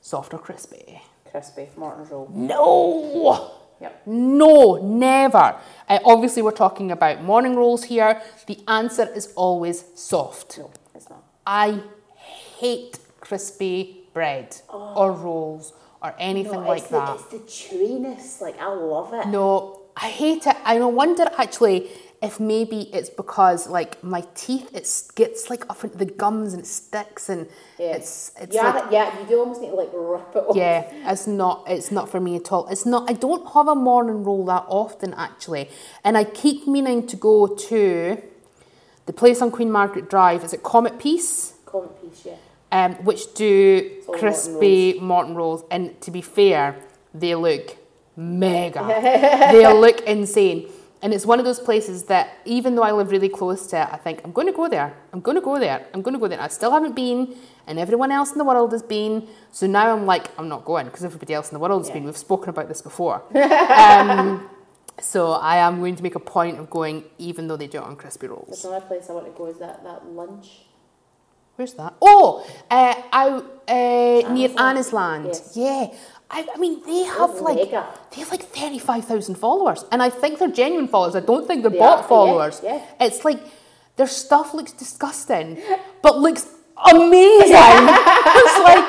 [0.00, 1.02] soft or crispy?
[1.30, 2.28] Crispy Morton's roll.
[2.32, 3.50] No.
[3.82, 4.02] Yep.
[4.06, 5.56] No, never.
[5.88, 8.22] Uh, obviously, we're talking about morning rolls here.
[8.46, 10.58] The answer is always soft.
[10.58, 11.24] No, it's not.
[11.46, 11.80] I
[12.58, 16.62] hate crispy bread or rolls or anything Oh.
[16.62, 17.14] No, like the, that.
[17.16, 18.40] It's the chewiness.
[18.40, 19.28] Like I love it.
[19.28, 20.56] No, I hate it.
[20.64, 21.90] I wonder actually
[22.22, 26.62] if maybe it's because like my teeth it gets like up into the gums and
[26.62, 27.96] it sticks and Yeah.
[27.96, 29.20] it's it's yeah, like, yeah.
[29.20, 30.56] You do almost need to like rip it off.
[30.56, 32.66] yeah, it's not it's not for me at all.
[32.68, 35.68] It's not I don't have a morning roll that often actually.
[36.04, 38.22] And I keep meaning to go to
[39.06, 41.54] the place on Queen Margaret Drive, is it Comet Piece?
[41.66, 42.24] Comet piece.
[42.26, 42.36] Yeah.
[42.70, 45.64] Um, which do crispy Morton rolls.
[45.70, 46.76] And to be fair,
[47.12, 47.76] they look
[48.16, 48.80] mega.
[49.52, 50.68] they look insane.
[51.02, 53.88] And it's one of those places that even though I live really close to it,
[53.90, 54.94] I think I'm going to go there.
[55.12, 55.84] I'm going to go there.
[55.92, 56.40] I'm going to go there.
[56.40, 57.34] I still haven't been,
[57.66, 59.26] and everyone else in the world has been.
[59.50, 61.94] So now I'm like, I'm not going because everybody else in the world has Yeah.
[61.94, 62.04] been.
[62.04, 63.22] We've spoken about this before.
[63.36, 64.48] um,
[65.00, 67.84] so I am going to make a point of going, even though they do it
[67.84, 68.46] on crispy rolls.
[68.46, 69.46] There's another place I want to go.
[69.46, 70.66] Is that that lunch?
[71.56, 71.94] Where's that?
[72.00, 75.26] Oh, uh, out uh, near Anna's Land.
[75.26, 75.26] Anniesland.
[75.26, 75.52] Yes.
[75.56, 75.98] Yeah.
[76.34, 77.86] I, I mean, they have like mega.
[78.10, 81.14] they have like thirty five thousand followers, and I think they're genuine followers.
[81.14, 82.60] I don't think they're They bot are, yeah, followers.
[82.64, 82.80] yeah.
[83.00, 83.38] It's like
[83.96, 85.58] their stuff looks disgusting,
[86.02, 86.46] but looks
[86.90, 87.50] amazing.
[88.40, 88.86] it's like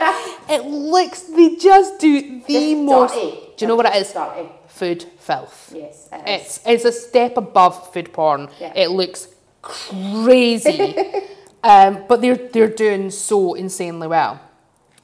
[0.49, 1.19] it looks.
[1.23, 3.13] They just do the most.
[3.13, 3.31] dirty.
[3.57, 4.13] Do you know what it is?
[4.13, 4.47] Dirty.
[4.67, 5.73] Food filth.
[5.75, 6.41] Yes, it is.
[6.41, 8.49] It's it's a step above food porn.
[8.59, 8.71] Yeah.
[8.75, 9.27] It looks
[9.61, 10.95] crazy,
[11.63, 14.39] um, but they're they're doing so insanely well.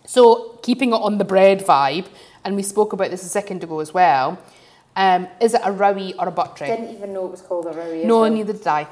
[0.05, 2.07] So keeping it on the bread vibe,
[2.43, 4.41] and we spoke about this a second ago as well.
[4.95, 6.71] Um, is it a rowie or a buttery?
[6.71, 8.05] I didn't even know it was called a rowie.
[8.05, 8.31] No, well.
[8.31, 8.87] neither did I.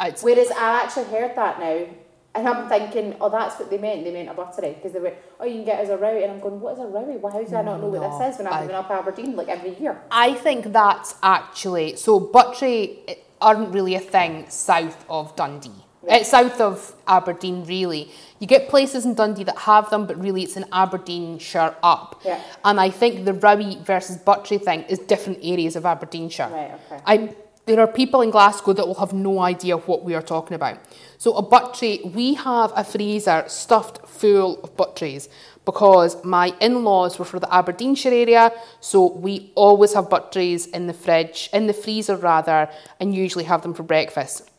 [0.00, 1.86] It's, Whereas I actually heard that now,
[2.34, 4.04] and I'm thinking, oh, that's what they meant.
[4.04, 6.22] They meant a buttery because they were, oh, you can get it as a rowie,
[6.22, 7.20] and I'm going, what is a rowie?
[7.20, 9.36] Well, how do I not know what No, this is when I'm living up Aberdeen
[9.36, 10.00] like every year?
[10.10, 13.00] I think that's actually so buttery
[13.40, 15.84] aren't really a thing south of Dundee.
[16.04, 16.16] Yeah.
[16.16, 18.10] It's south of Aberdeen, really.
[18.40, 22.20] You get places in Dundee that have them, but really it's an Aberdeenshire up.
[22.24, 22.42] Yeah.
[22.64, 26.48] And I think the Rowie versus buttery thing is different areas of Aberdeenshire.
[26.48, 27.02] Right, okay.
[27.06, 27.34] I,
[27.66, 30.78] there are people in Glasgow that will have no idea what we are talking about.
[31.18, 35.28] So a buttery, we have a freezer stuffed full of butteries
[35.64, 40.92] because my in-laws were from the Aberdeenshire area, so we always have butteries in the
[40.92, 44.50] fridge, in the freezer rather, and usually have them for breakfast.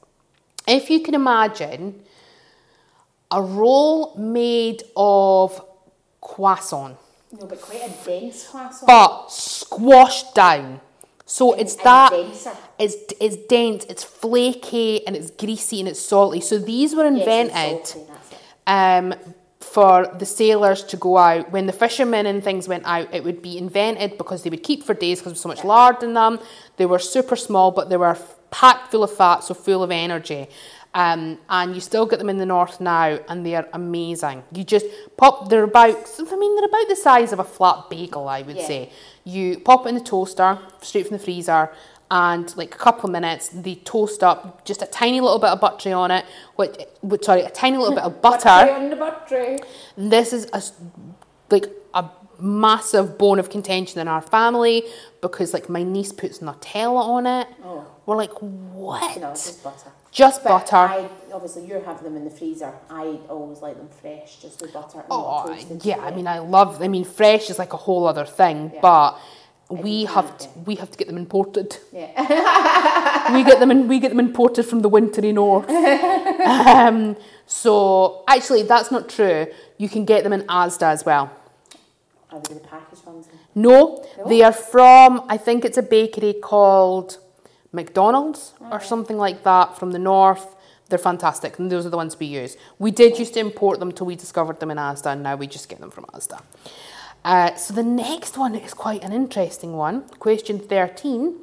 [0.68, 2.02] If you can imagine
[3.32, 5.60] a roll made of
[6.22, 6.98] croissant,
[7.38, 8.88] No, but quite a dense croissant.
[8.88, 10.80] but squashed down.
[11.26, 12.52] So it's and that denser.
[12.78, 16.42] it's it's dense, it's flaky, and it's greasy and it's salty.
[16.42, 18.12] So these were Yes, invented salty,
[18.68, 19.14] um,
[19.60, 23.12] for the sailors to go out when the fishermen and things went out.
[23.14, 25.64] It would be invented because they would keep for days because there was so much
[25.64, 26.40] lard in them.
[26.78, 28.18] They were super small, but they were
[28.54, 30.48] packed full of fat, so full of energy.
[30.96, 34.44] Um, and you still get them in the north now, and they are amazing.
[34.54, 34.86] You just
[35.18, 35.50] pop.
[35.50, 35.96] They're about.
[36.34, 38.68] I mean, they're about the size of a flat bagel, I would Yeah.
[38.68, 38.90] say.
[39.24, 41.72] You pop it in the toaster, straight from the freezer,
[42.12, 45.60] and like a couple of minutes, they toast up just a tiny little bit of
[45.60, 46.26] buttery on it.
[46.58, 48.50] Which, which sorry, a tiny little bit of butter.
[48.50, 49.58] on the buttery.
[49.98, 50.62] This is a
[51.50, 52.06] like a
[52.40, 54.84] massive bone of contention in our family
[55.22, 57.48] because like my niece puts Nutella on it.
[57.66, 57.86] Oh.
[58.06, 59.20] We're like, what?
[59.20, 59.92] No, just butter.
[60.12, 60.76] Just But butter.
[60.76, 62.74] I, obviously, you have them in the freezer.
[62.90, 66.00] I always like them fresh, just with butter and Oh, yeah.
[66.00, 66.82] I mean, I love.
[66.82, 68.80] I mean, fresh is like a whole other thing, Yeah.
[68.82, 69.18] but
[69.70, 71.78] we have to, we have to get them imported.
[71.92, 73.34] yeah.
[73.34, 75.68] we get them in, we get them imported from the wintry north.
[76.46, 77.16] um,
[77.48, 79.48] so actually, that's not true.
[79.78, 81.32] You can get them in Asda as well.
[82.32, 83.28] Are they the packaged ones?
[83.56, 84.28] No, No?
[84.28, 87.18] they are from, I think it's a bakery called
[87.74, 90.56] McDonald's or something like that from the north.
[90.90, 92.56] They're fantastic, and those are the ones we use.
[92.78, 95.48] We did used to import them till we discovered them in Asda, and now we
[95.48, 96.42] just get them from Asda.
[97.26, 100.02] Uh, so the next one is quite an interesting one.
[100.20, 101.38] Question 13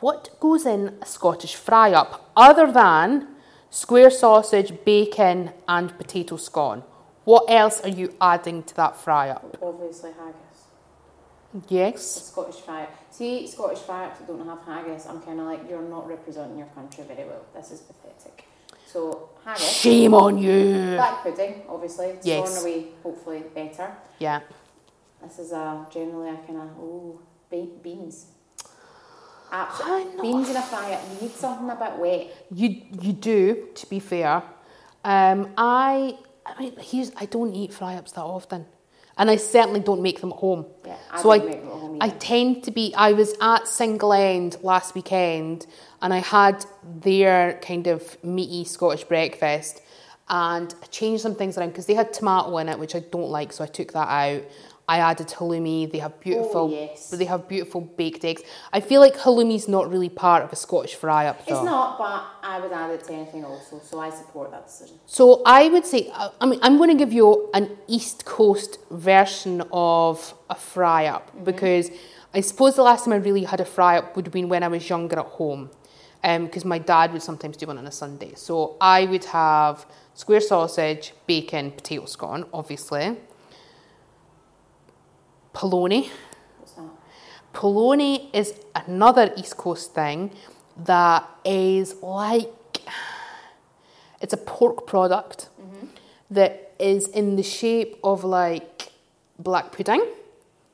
[0.00, 3.28] What goes in a Scottish fry up other than
[3.70, 6.82] square sausage, bacon, and potato scone?
[7.24, 9.58] What else are you adding to that fry up?
[9.60, 10.47] Obviously, haggis.
[11.68, 12.28] Yes.
[12.30, 12.86] Scottish fry.
[13.10, 16.58] See, Scottish fry ups that don't have haggis, I'm kind of like, you're not representing
[16.58, 17.44] your country very well.
[17.54, 18.44] This is pathetic.
[18.86, 20.94] So haggis, Shame on you.
[20.96, 22.06] black pudding, obviously.
[22.06, 22.60] It's Yes.
[22.62, 23.92] Thrown away, hopefully better.
[24.18, 24.40] Yeah.
[25.22, 27.18] This is a generally a kind of oh
[27.50, 28.26] be- beans.
[29.50, 30.20] Absolutely.
[30.22, 31.00] Beans in a fry up.
[31.14, 32.46] You need something a bit wet.
[32.52, 34.42] You you do, to be fair.
[35.04, 38.66] Um, I I mean, here's I don't eat fry ups that often,
[39.18, 40.66] and I certainly don't make them at home.
[40.86, 42.94] Yeah, I so I don't make them at home I tend to be.
[42.94, 45.66] I was at Single End last weekend,
[46.00, 49.82] and I had their kind of meaty Scottish breakfast,
[50.28, 53.30] and I changed some things around because they had tomato in it, which I don't
[53.30, 54.42] like, so I took that out.
[54.88, 55.92] I added halloumi.
[55.92, 56.62] They have beautiful.
[56.62, 57.10] Oh, yes.
[57.10, 58.42] They have beautiful baked eggs.
[58.72, 61.40] I feel like halloumi's not really part of a Scottish fry up.
[61.40, 63.80] It's not, but I would add it to anything also.
[63.84, 64.98] So I support that decision.
[65.04, 68.78] So I would say, uh, I mean, I'm going to give you an East Coast
[68.90, 71.90] version of a fry up because
[72.32, 74.62] I suppose the last time I really had a fry up would have been when
[74.62, 75.70] I was younger at home,
[76.22, 78.32] because my dad would sometimes do one on a Sunday.
[78.36, 83.16] So I would have square sausage, bacon, potato scone, obviously,
[85.62, 86.08] polony.
[86.58, 86.84] What's that?
[87.52, 88.54] Polony is
[88.86, 90.30] another East Coast thing
[90.84, 92.48] that is like
[94.20, 95.48] it's a pork product
[96.30, 98.92] that is in the shape of like
[99.38, 100.04] black pudding.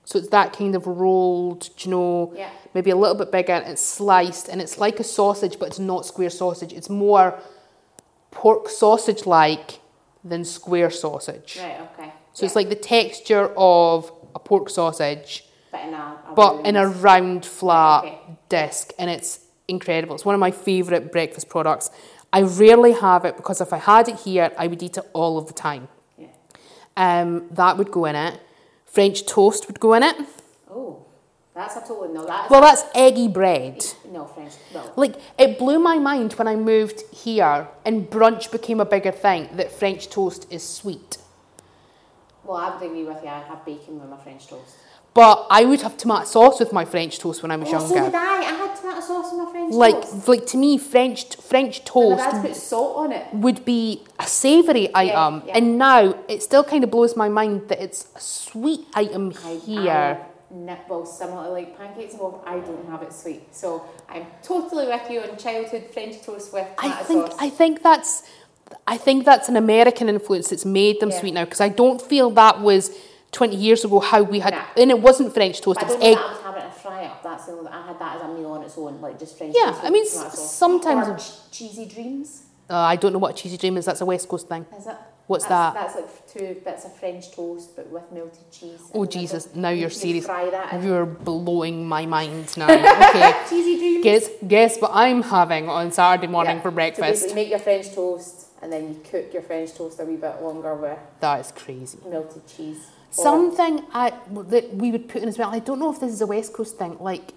[0.05, 2.51] So it's that kind of rolled, you know, Yeah.
[2.75, 3.53] maybe a little bit bigger.
[3.55, 6.73] and It's sliced and it's like a sausage, but it's not square sausage.
[6.73, 7.39] It's more
[8.31, 9.81] pork sausage like
[10.25, 11.59] than square sausage.
[11.63, 11.81] Right.
[11.99, 12.13] Okay.
[12.35, 16.77] So it's like the texture of a pork sausage but in a, a but in
[16.77, 18.19] a round- round flat Okay.
[18.49, 21.91] disc and it's incredible it's one of my favourite breakfast products
[22.33, 25.39] i rarely have it because if i had it here i would eat it all
[25.39, 26.29] of the time Yeah.
[26.97, 28.41] um, that would go in it
[28.85, 30.17] french toast would go in it
[30.71, 31.05] Oh,
[31.55, 32.25] that's a total no.
[32.27, 34.53] That's well that's eggy bread no French.
[34.75, 34.93] No.
[34.97, 39.49] like it blew my mind when i moved here and brunch became a bigger thing
[39.57, 41.19] that french toast is sweet
[42.45, 43.29] Well, I would agree with you.
[43.29, 44.75] I have bacon with my French toast.
[45.15, 47.95] but i would have tomato sauce with my french toast when i was Oh, so
[47.95, 48.37] younger did I.
[48.53, 50.29] I had tomato sauce in my French like toast.
[50.33, 51.21] like to me french
[51.51, 53.25] french toast my dad's put salt on it.
[53.45, 53.83] would be
[54.19, 55.57] a savoury item, yeah.
[55.57, 56.01] and now
[56.33, 60.19] it still kind of blows my mind that it's a sweet item I, here.
[60.21, 63.43] I, well, similar like pancakes and all, I don't have it sweet.
[63.63, 63.69] So
[64.09, 67.37] I'm totally with you on childhood French toast with I, think sauce.
[67.47, 68.13] I think that's
[68.87, 71.21] I think that's an American influence that's made them Yeah.
[71.21, 72.91] sweet now because I don't feel that was
[73.33, 74.63] twenty years ago how we had, Nah.
[74.77, 75.81] and it wasn't French toast.
[75.81, 76.19] But It was egg.
[76.19, 77.23] I would have a fry up.
[77.23, 79.75] That's the I had that as a meal on its own, like just French Yeah,
[79.83, 80.53] I mean, tomato s- sauce.
[80.55, 82.43] sometimes- ch- cheesy dreams.
[82.71, 83.85] Uh, I don't know what a cheesy dream is.
[83.87, 84.65] That's a West Coast thing.
[84.79, 84.97] Is it?
[85.27, 85.81] What's that's, that?
[85.81, 88.79] That's like two bits of French toast, but with melted cheese.
[88.95, 89.49] Oh Jesus!
[89.55, 90.29] Now You- you're you serious.
[90.83, 92.69] You're blowing my mind now.
[92.71, 93.33] Okay.
[93.49, 94.05] cheesy dreams.
[94.05, 96.63] guess guess what I'm having on Saturday morning Yeah.
[96.63, 97.11] for So breakfast.
[97.11, 100.43] basically, make your French toast, and then you cook your French toast a wee bit
[100.43, 101.99] longer with that is crazy.
[102.09, 102.83] melted cheese.
[103.11, 104.13] Something I
[104.55, 105.51] that we would put in as well.
[105.51, 107.33] I don't know if this is a West Coast thing, like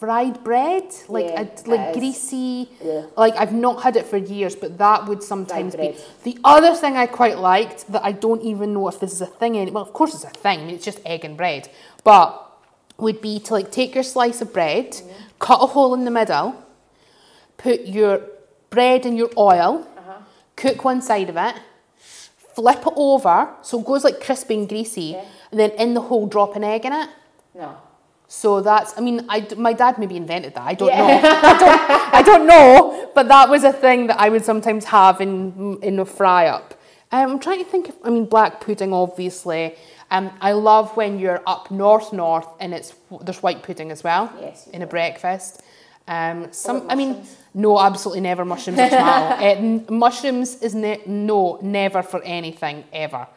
[0.00, 2.68] fried bread, like Yeah, a, like greasy.
[2.82, 3.02] Yeah.
[3.16, 5.94] Like I've not had it for years, but that would sometimes be.
[6.24, 9.26] The other thing I quite liked that I don't even know if this is a
[9.40, 9.56] thing.
[9.56, 10.58] Any, well, of course it's a thing.
[10.60, 11.68] I mean, it's just egg and bread,
[12.02, 12.26] but
[12.98, 15.12] would be to like take your slice of bread, Mm-hmm.
[15.38, 16.48] cut a hole in the middle,
[17.56, 18.20] put your
[18.70, 19.86] bread in your oil.
[20.56, 21.54] Cook one side of it,
[22.54, 25.16] flip it over so it goes like crispy and greasy,
[25.50, 27.08] and then in the hole drop an egg in it.
[27.54, 27.76] No.
[28.26, 30.66] So that's, I mean, I, my dad maybe invented that.
[30.66, 30.98] I don't Yeah.
[31.06, 31.20] know.
[31.22, 33.10] I don't, I don't know.
[33.14, 36.74] But that was a thing that I would sometimes have in in a fry up.
[37.12, 37.90] Um, I'm trying to think.
[37.90, 39.76] Of, I mean, black pudding, obviously.
[40.10, 44.32] Um, I love when you're up north, north, and it's there's white pudding as well
[44.40, 45.62] Yes, in a breakfast.
[46.08, 47.24] Um, some, I mean?
[47.54, 49.88] No, absolutely never mushrooms or tomato.
[49.88, 53.28] Uh, mushrooms is ne- no, never for anything ever.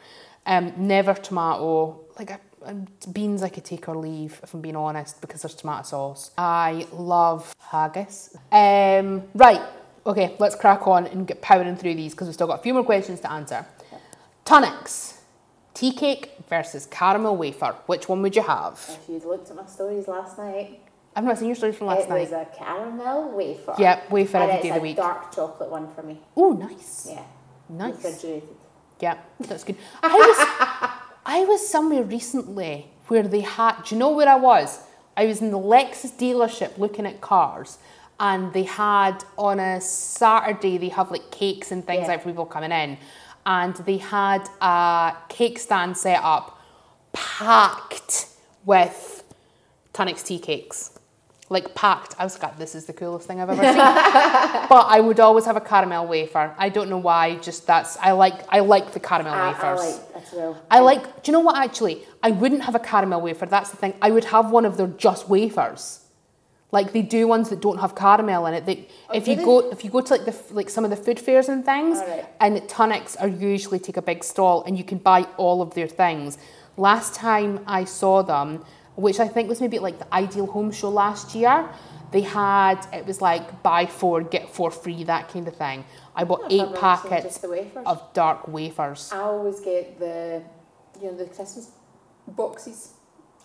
[0.45, 1.99] Um, never tomato.
[2.18, 5.53] Like I, um, beans, I could take or leave if I'm being honest because there's
[5.53, 6.32] tomato sauce.
[6.38, 8.36] I love haggis.
[8.51, 9.61] Um, right,
[10.05, 12.74] okay, let's crack on and get powering through these because we've still got a few
[12.74, 13.65] more questions to answer.
[14.45, 15.22] Tunnock's,
[15.76, 17.76] tea cake versus caramel wafer.
[17.86, 18.84] Which one would you have?
[19.03, 20.80] If you'd looked at my stories last night,
[21.18, 22.20] I've not seen your story from last it night.
[22.30, 23.74] was a caramel wafer.
[23.80, 24.97] Yep, wafer every day of the a week.
[24.97, 26.20] dark chocolate one for me.
[26.36, 27.07] Oh, nice.
[27.09, 27.24] Yeah.
[27.70, 27.95] Nice.
[27.95, 28.49] Refrigerated.
[28.99, 29.78] Yeah, that's good.
[30.03, 30.38] I was
[31.26, 33.84] I was somewhere recently where they had.
[33.84, 34.80] Do you know where I was?
[35.18, 37.80] I was in the Lexus dealership looking at cars,
[38.20, 42.09] and they had on a Saturday they have like cakes and things Yeah.
[42.09, 42.99] like for people coming in,
[43.47, 46.61] and they had a cake stand set up,
[47.11, 48.28] packed
[48.65, 49.24] with
[49.93, 50.91] Tunnock's tea cakes.
[51.50, 52.14] Like packed.
[52.20, 53.78] I was like, this is the coolest thing I've ever seen.
[54.70, 56.54] but I would always have a caramel wafer.
[56.58, 57.36] I don't know why.
[57.38, 60.00] Just that's I like I like the caramel ah, I, I wafers.
[60.14, 60.64] like as well.
[60.70, 61.24] I like.
[61.24, 61.58] Do you know what?
[61.58, 63.45] Actually, I wouldn't have a caramel wafer.
[63.45, 63.93] That's the thing.
[64.02, 66.04] I would have one of their just wafers.
[66.74, 68.66] Like they do ones that don't have caramel in it.
[68.66, 69.45] They, oh, if you they?
[69.45, 72.00] go, if you go to like the like some of the food fairs and things,
[72.00, 72.26] Alright.
[72.41, 75.88] and Tunnocks are usually take a big stall, and you can buy all of their
[75.88, 76.38] things.
[76.76, 78.66] Last time I saw them,
[78.98, 81.70] which I think was maybe like the Ideal Home Show last year,
[82.12, 85.86] they had it was like buy four get four free that kind of thing.
[86.16, 89.12] I bought I've eight packets the of dark wafers.
[89.14, 90.41] I always get the,
[91.00, 91.72] you know, the Christmas
[92.28, 92.93] boxes.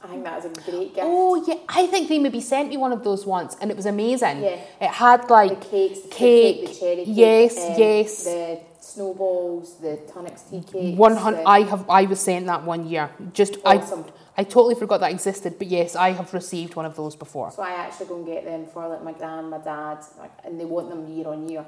[0.03, 1.01] I think that is a great gift.
[1.03, 3.87] Oh yeah, I think they maybe sent me one of those once, and it was
[3.87, 4.43] amazing.
[4.43, 4.59] Yeah.
[4.81, 8.25] It had the like cakes, the cake, cake, the cherry cake, yes, um, yes.
[8.25, 10.99] the snowballs, the Tunnock's tea cakes.
[10.99, 11.45] one hundred.
[11.47, 11.89] I have.
[11.89, 13.11] I was sent that one year.
[13.33, 14.05] Just Awesome.
[14.09, 14.22] I.
[14.37, 17.51] I totally forgot that existed, but yes, I have received one of those before.
[17.53, 19.99] So I actually go and get them for like my gran, my dad,
[20.45, 21.65] and they want them year on year.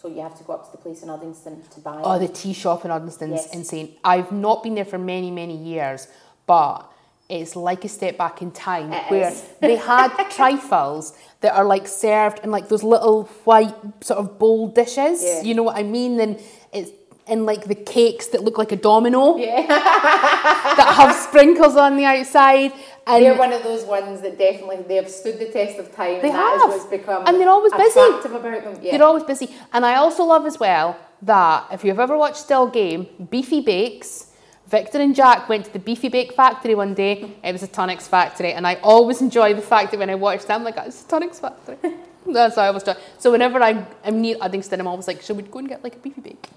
[0.00, 2.26] So you have to go up to the place in Uddingston to buy Oh, them.
[2.28, 3.54] the tea shop in Uddingston's Yes.
[3.54, 3.94] insane.
[4.04, 6.08] I've not been there for many, many years,
[6.46, 6.90] but
[7.28, 11.88] it's like a step back in time It where they had trifles that are like
[11.88, 15.22] served in like those little white sort of bowl dishes.
[15.24, 15.40] Yeah.
[15.42, 16.20] You know what I mean?
[16.20, 16.40] And
[16.72, 16.90] it's
[17.26, 22.04] and like the cakes that look like a domino Yeah, that have sprinkles on the
[22.04, 22.72] outside.
[23.06, 26.22] And they're one of those ones that definitely they have stood the test of time.
[26.22, 26.70] They and that is have.
[26.70, 28.00] what's become And they're always busy.
[28.00, 28.78] about them.
[28.82, 28.92] Yeah.
[28.92, 29.54] They're always busy.
[29.72, 34.30] And I also love as well that if you've ever watched Still Game, Beefy Bakes,
[34.66, 37.30] Victor and Jack went to the Beefy Bake factory one day.
[37.42, 38.52] It was a Tunnock's factory.
[38.52, 41.04] And I always enjoy the fact that when I watch them, I'm like, "Oh, it's
[41.04, 41.76] a Tunnock's factory.
[42.26, 42.94] That's how I always do.
[43.18, 45.96] So whenever I'm, I'm near Uddingston, I'm always like, should we go and get like
[45.96, 46.48] a Beefy Bake?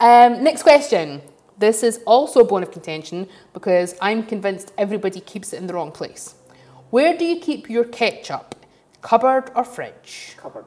[0.00, 1.22] Um, next question.
[1.56, 5.74] This is also a bone of contention because I'm convinced everybody keeps it in the
[5.74, 6.34] wrong place.
[6.90, 8.54] Where do you keep your ketchup?
[9.02, 10.34] Cupboard or fridge?
[10.36, 10.66] Cupboard.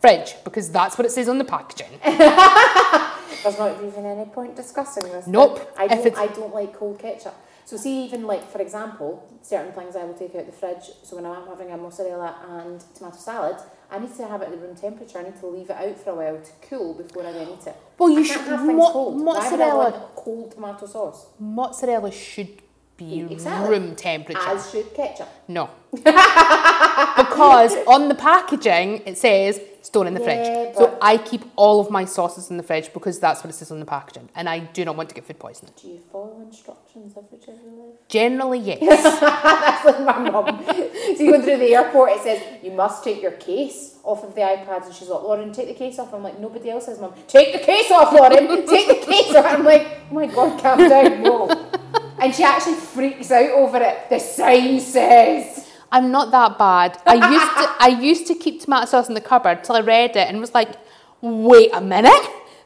[0.00, 1.88] Fridge, because that's what it says on the packaging.
[2.04, 5.26] There's not even any point discussing this.
[5.26, 5.72] Nope.
[5.76, 6.18] I don't.
[6.18, 7.34] I don't like cold ketchup.
[7.64, 10.90] So see, even like for example, certain things I will take out the fridge.
[11.02, 13.56] So when I'm having a mozzarella and tomato salad,
[13.90, 15.18] I need to have it at room temperature.
[15.18, 17.66] I need to leave it out for a while to cool before I then eat
[17.66, 17.76] it.
[17.98, 19.14] Well, you should have things mo- cold.
[19.24, 20.08] Why would I mozzarella.
[20.14, 21.26] cold tomato sauce?
[21.38, 22.60] Mozzarella should
[22.98, 23.70] be Exactly.
[23.78, 24.40] room temperature.
[24.46, 25.28] As should ketchup.
[25.48, 30.76] no, because on the packaging it says store in the Yeah, fridge.
[30.76, 33.70] So I keep all of my sauces in the fridge because that's what it says
[33.70, 35.72] on the packaging, and I do not want to get food poisoning.
[35.80, 37.94] Do you follow instructions every your life?
[38.08, 39.20] Generally, yes.
[39.20, 40.64] That's like my mum.
[40.66, 44.34] so you go through the airport, it says you must take your case off of
[44.34, 46.12] the iPads, and she's like, Lauren, take the case off.
[46.14, 49.44] I'm like, nobody else says, mum, take the case off, Lauren, take the case off.
[49.46, 51.70] I'm like, oh my god, calm down, no.
[52.20, 54.10] And she actually freaks out over it.
[54.10, 55.67] The sign says.
[55.90, 57.00] I'm not that bad.
[57.06, 60.10] I used to I used to keep tomato sauce in the cupboard till I read
[60.10, 60.70] it and was like,
[61.20, 62.12] wait a minute.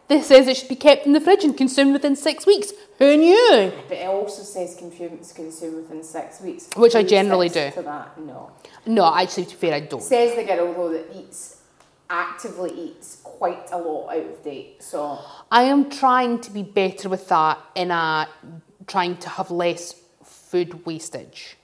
[0.08, 2.72] This says it should be kept in the fridge and consumed within six weeks.
[2.98, 3.72] Who knew?
[3.88, 6.68] But it also says consume, consume within six weeks.
[6.76, 7.70] Which I generally do.
[7.70, 8.18] To that?
[8.20, 8.50] No.
[8.84, 10.02] No, actually, to be fair, I don't.
[10.02, 11.62] Says the girl though that eats,
[12.10, 14.82] actively eats quite a lot out of date.
[14.82, 15.18] So
[15.50, 18.28] I am trying to be better with that in a
[18.86, 19.94] trying to have less
[20.24, 21.56] food wastage.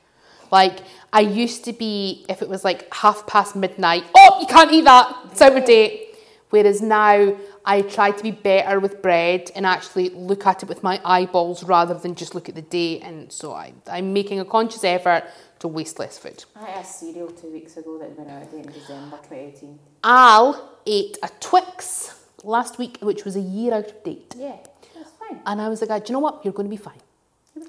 [0.50, 0.78] Like
[1.12, 4.84] I used to be, if it was like half past midnight, oh, you can't eat
[4.84, 6.04] that, it's out of date.
[6.50, 10.82] Whereas now I try to be better with bread and actually look at it with
[10.82, 13.02] my eyeballs rather than just look at the date.
[13.02, 15.24] And so I, I'm making a conscious effort
[15.58, 16.44] to waste less food.
[16.56, 19.78] I had a cereal two weeks ago that been out of date in December 2018.
[20.04, 24.34] Al ate a Twix last week, which was a year out of date.
[24.38, 24.56] Yeah,
[24.94, 25.40] that's fine.
[25.44, 26.44] And I was like, do you know what?
[26.44, 27.00] You're going to be fine.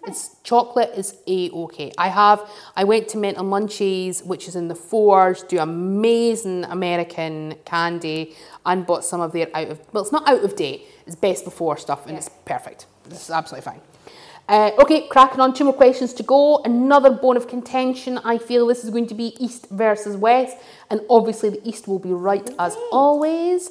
[0.07, 1.91] It's chocolate is a okay.
[1.97, 2.49] I have.
[2.75, 8.35] I went to Mint Munchies, which is in the fours, do amazing American candy,
[8.65, 9.79] and bought some of their out of.
[9.93, 10.85] Well, it's not out of date.
[11.05, 12.17] It's best before stuff, and Yeah.
[12.19, 12.85] it's perfect.
[13.09, 13.81] It's absolutely fine.
[14.47, 15.53] Uh, okay, cracking on.
[15.53, 16.57] Two more questions to go.
[16.65, 18.17] Another bone of contention.
[18.23, 20.57] I feel this is going to be East versus West,
[20.89, 23.69] and obviously the East will be right as always.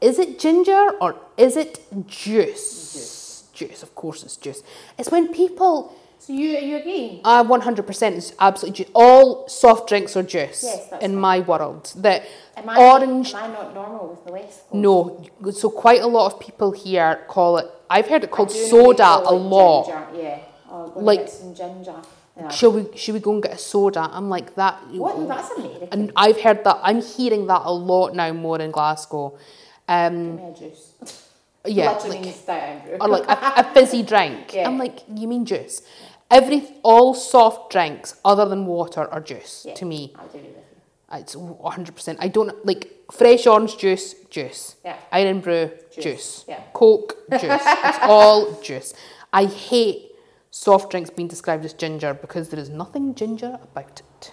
[0.00, 2.92] Is it ginger or is it juice?
[2.94, 3.19] Juice.
[3.60, 4.62] Of course, it's juice.
[4.98, 5.94] It's when people.
[6.18, 7.20] So you you agree?
[7.24, 8.92] Uh, 100% is absolutely juice.
[8.94, 11.92] All soft drinks are juice Yes, in my world.
[11.96, 12.24] That
[12.56, 13.32] Am I, orange.
[13.34, 14.74] Am I not normal with the West Coast?
[14.74, 17.66] No, so quite a lot of people here call it.
[17.88, 19.86] I've heard it called do know they soda a lot.
[19.86, 20.38] Ginger, yeah.
[20.70, 21.96] Oh, Like- some ginger.
[22.36, 22.48] Yeah.
[22.48, 24.08] Should we should we go and get a soda?
[24.12, 24.74] I'm like that.
[24.92, 25.18] What?
[25.18, 25.88] No, that's American.
[25.92, 26.78] And I've heard that.
[26.82, 29.36] I'm hearing that a lot now more in Glasgow.
[29.88, 30.92] Um, Give me a juice.
[31.66, 32.96] yeah, like, means Diet Andrew.
[33.00, 34.54] or like a, a fizzy drink.
[34.54, 34.66] Yeah.
[34.68, 35.82] I'm like, you mean juice?
[36.30, 40.14] Every all soft drinks other than water are juice Yeah, to me.
[40.14, 40.56] Agree with you.
[41.12, 42.16] Uh, it's 100%.
[42.20, 44.76] I don't like fresh orange juice, juice.
[44.84, 44.96] Yeah.
[45.12, 46.44] Irn-Bru, Juice, juice.
[46.48, 46.62] yeah.
[46.72, 47.42] Coke, juice.
[47.64, 48.94] it's all juice.
[49.32, 50.12] I hate
[50.52, 54.32] soft drinks being described as ginger because there is nothing ginger about it.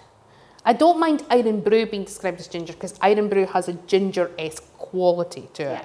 [0.64, 5.48] I don't mind Irn-Bru being described as ginger because Irn-Bru has a ginger esque quality
[5.54, 5.84] to it.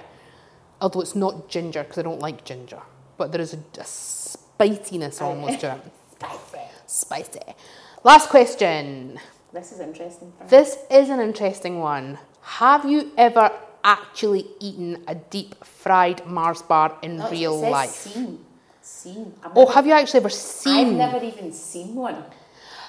[0.83, 2.81] Although it's not ginger because I don't like ginger.
[3.17, 5.81] But there is a, a spiciness almost to it.
[6.19, 6.59] Spicy.
[6.85, 7.39] Spicy.
[8.03, 9.17] Last question.
[9.53, 10.33] This is interesting.
[10.49, 12.19] This is an interesting one.
[12.41, 13.49] Have you ever
[13.83, 17.89] actually eaten a deep fried Mars bar in No, real life?
[17.91, 18.39] Seen.
[18.81, 19.33] Seen.
[19.41, 20.87] I've Oh, never- have you actually ever seen?
[20.99, 22.25] I've never even seen one.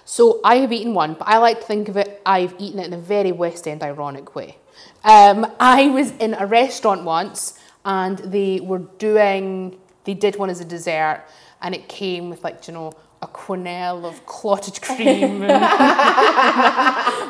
[0.04, 2.86] So I have eaten one, but I like to think of it, I've eaten it
[2.88, 4.58] in a very West End ironic way.
[5.04, 10.60] Um, I was in a restaurant once and they were doing, they did one as
[10.60, 11.24] a dessert
[11.62, 15.42] and it came with like, you know, a quenelle of clotted cream.
[15.42, 15.52] And,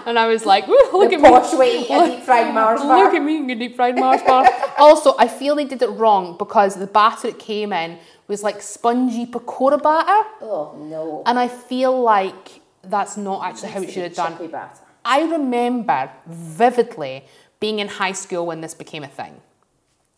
[0.07, 1.29] and I was like, look the at me.
[1.29, 3.05] posh way to deep fried Mars bar.
[3.05, 4.47] Look at me, a deep fried Mars bar.
[4.79, 8.61] also, I feel they did it wrong because the batter it came in was like
[8.61, 10.29] spongy pakora batter.
[10.43, 11.23] Oh no.
[11.27, 14.51] And I feel like that's not actually how it should have done.
[14.51, 14.81] Batter.
[15.05, 17.25] I remember vividly
[17.61, 19.41] being in high school when this became a thing.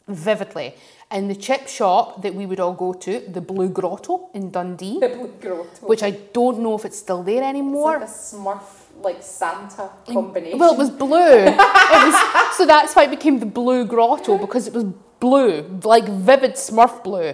[0.08, 0.74] Vividly.
[1.10, 4.98] In the chip shop that we would all go to, the Blue Grotto in Dundee,
[5.00, 5.86] The blue grotto.
[5.86, 8.00] which I don't know if it's still there anymore.
[8.02, 10.58] It's like a Smurf, like Santa combination.
[10.58, 11.44] Well, it was blue.
[11.46, 14.84] it was, so that's why it became the Blue Grotto because it was
[15.20, 17.32] blue, like vivid Smurf blue.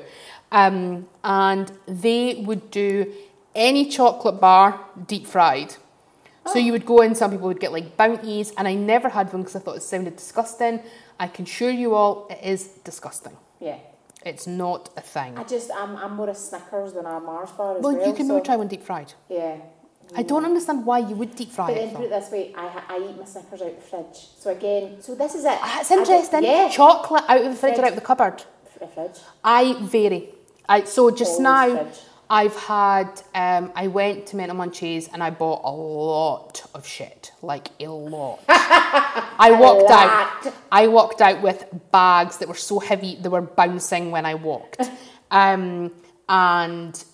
[0.51, 3.11] Um, and they would do
[3.55, 5.75] any chocolate bar deep fried.
[6.47, 9.33] So you would go in, some people would get like bounties, and I never had
[9.33, 10.81] one because I thought it sounded disgusting.
[11.23, 12.61] I can assure you all, it is
[12.91, 13.37] disgusting.
[13.61, 13.79] Yeah.
[14.31, 15.33] It's not a thing.
[15.39, 18.09] I just, I'm, I'm more a Snickers than a Mars bar as Well, well.
[18.09, 19.11] you can so, maybe try one deep fried.
[19.29, 19.57] Yeah.
[20.17, 21.81] I don't understand why you would deep fry But it.
[21.87, 22.21] then put it though.
[22.21, 24.19] this way, I, ha- I eat my Snickers out of the fridge.
[24.43, 25.59] So again, so this is it.
[25.61, 26.43] Ah, That's I don't- interesting.
[26.45, 26.69] yeah.
[26.71, 27.85] Chocolate out of the fridge or Fridge.
[27.87, 28.39] out of the cupboard.
[28.81, 29.19] The fridge.
[29.45, 30.29] I vary.
[30.69, 32.01] I so just Always now fridge.
[32.33, 37.31] I've had um, I went to Mental Munchies and I bought a lot of shit,
[37.43, 38.43] like a lot.
[38.49, 40.55] I walked out.
[40.73, 41.63] I walked out with
[41.93, 44.81] bags that were so heavy they were bouncing when I walked,
[45.31, 45.93] um,
[46.27, 47.05] and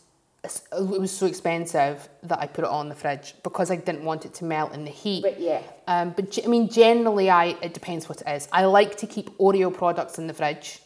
[0.45, 4.25] it was so expensive that I put it on the fridge because I didn't want
[4.25, 5.25] it to melt in the heat.
[5.25, 5.62] But yeah.
[5.89, 8.47] Um, but I mean, generally, I it depends what it is.
[8.53, 10.81] I like to keep Oreo products in the fridge.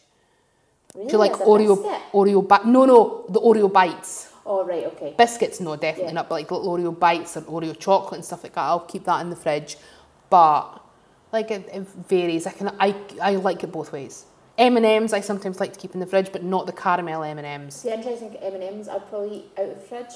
[0.95, 1.07] Really?
[1.07, 2.01] Do you like Oreo?
[2.13, 4.29] Oreo bi- No, no, the Oreo bites.
[4.45, 5.15] Oh, right, okay.
[5.17, 6.13] Biscuits, no, definitely Yeah.
[6.13, 6.29] not.
[6.29, 9.21] But like little Oreo bites or Oreo chocolate and stuff like that, I'll keep that
[9.21, 9.77] in the fridge.
[10.29, 10.81] But
[11.33, 12.47] like it, it varies.
[12.47, 14.27] I can I I like it both ways.
[14.59, 17.23] M and M's I sometimes like to keep in the fridge, but not the caramel
[17.23, 17.83] M and M's.
[17.83, 20.13] The interesting M&Ms I'd probably eat out of the fridge.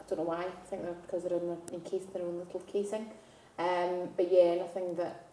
[0.00, 0.38] I don't know why.
[0.40, 3.10] I think they're because they're in the, encased in their own little casing.
[3.60, 5.26] Um, but yeah, nothing that.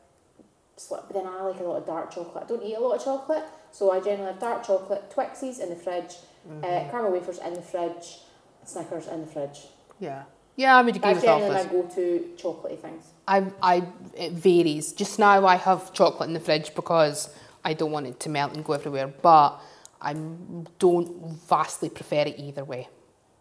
[0.89, 2.43] But then I like a lot of dark chocolate.
[2.43, 5.69] I don't eat a lot of chocolate, so I generally have dark chocolate, Twixies in
[5.69, 6.15] the fridge,
[6.47, 6.63] Mm-hmm.
[6.63, 8.19] uh, caramel wafers in the fridge,
[8.63, 9.59] Snickers in the fridge.
[9.99, 10.23] Yeah,
[10.55, 11.65] yeah, I would agree That's with all generally this.
[11.65, 13.03] my go-to chocolatey things.
[13.27, 13.83] I, I,
[14.15, 14.93] it varies.
[14.93, 18.53] Just now I have chocolate in the fridge because I don't want it to melt
[18.53, 19.59] and go everywhere, but
[20.01, 20.13] I
[20.79, 22.87] don't vastly prefer it either way.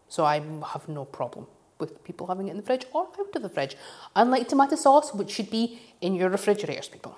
[0.09, 0.41] So I
[0.73, 1.47] have no problem
[1.79, 3.77] with people having it in the fridge or out of the fridge.
[4.17, 7.17] Unlike tomato sauce, which should be in your refrigerators, people.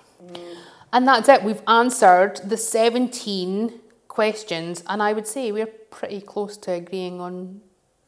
[0.92, 1.42] And that's it.
[1.42, 7.60] We've answered the 17 questions, and I would say we're pretty close to agreeing on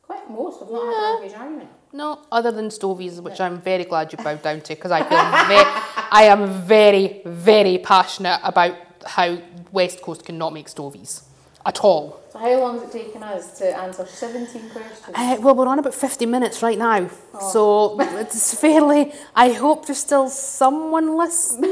[0.02, 0.62] Quite most.
[0.62, 1.70] I've not had a huge argument.
[1.92, 5.18] no, other than stovies, which I'm very glad you bowed down to because I feel
[5.48, 5.64] very,
[6.10, 8.76] I am very, very passionate about
[9.06, 9.38] how
[9.70, 11.22] West Coast cannot make stovies
[11.64, 12.21] at all.
[12.32, 15.14] So how long has it taken us to answer 17 questions?
[15.14, 17.10] Uh, well, we're on about 50 minutes right now,
[17.52, 19.12] so it's fairly.
[19.36, 21.70] I hope there's still someone listening.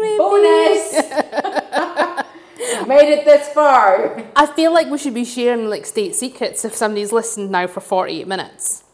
[0.00, 0.18] Maybe.
[0.18, 0.92] Bonus!
[2.86, 4.22] Made it this far.
[4.36, 7.80] I feel like we should be sharing like state secrets if somebody's listened now for
[7.80, 8.84] 48 minutes.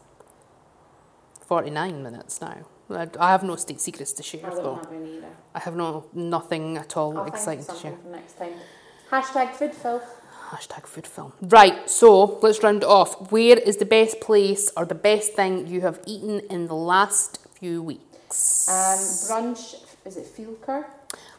[1.41, 2.65] 49 minutes now.
[2.89, 4.75] I I have no state secrets to share, I don't though.
[4.77, 5.27] have any either.
[5.53, 7.95] I have no nothing at all I'll exciting to share.
[8.01, 8.53] for next time.
[9.11, 10.24] Hashtag food filth.
[10.51, 11.33] Hashtag food film.
[11.41, 13.31] Right, so let's round it off.
[13.31, 17.39] Where is the best place or the best thing you have eaten in the last
[17.59, 18.67] few weeks?
[18.69, 19.75] Um, brunch,
[20.05, 20.85] is it Fielker?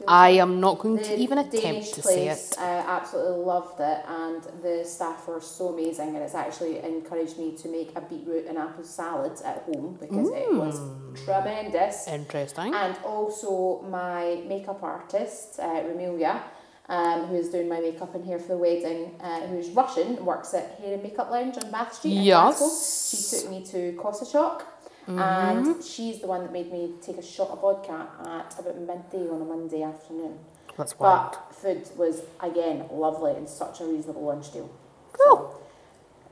[0.08, 2.58] I am not going to even attempt Danish to say place, it.
[2.58, 7.56] I absolutely loved it, and the staff were so amazing, and it's actually encouraged me
[7.58, 11.24] to make a beetroot and apple salad at home because it was Mm.
[11.24, 12.08] tremendous.
[12.08, 12.74] Interesting.
[12.74, 16.42] And also my makeup artist, uh, Remelia,
[16.88, 20.54] um, who is doing my makeup and hair for the wedding, uh, who's Russian, works
[20.54, 22.58] at Hair and Makeup Lounge on Bath Street in Yes.
[22.58, 23.36] Glasgow.
[23.36, 24.62] She took me to Kosachok
[25.08, 29.28] and she's the one that made me take a shot of vodka at about midday
[29.28, 30.38] on a Monday afternoon.
[30.76, 31.32] That's wild.
[31.32, 34.70] But food was again lovely and such a reasonable lunch deal.
[35.12, 35.36] Cool.
[35.36, 35.60] So,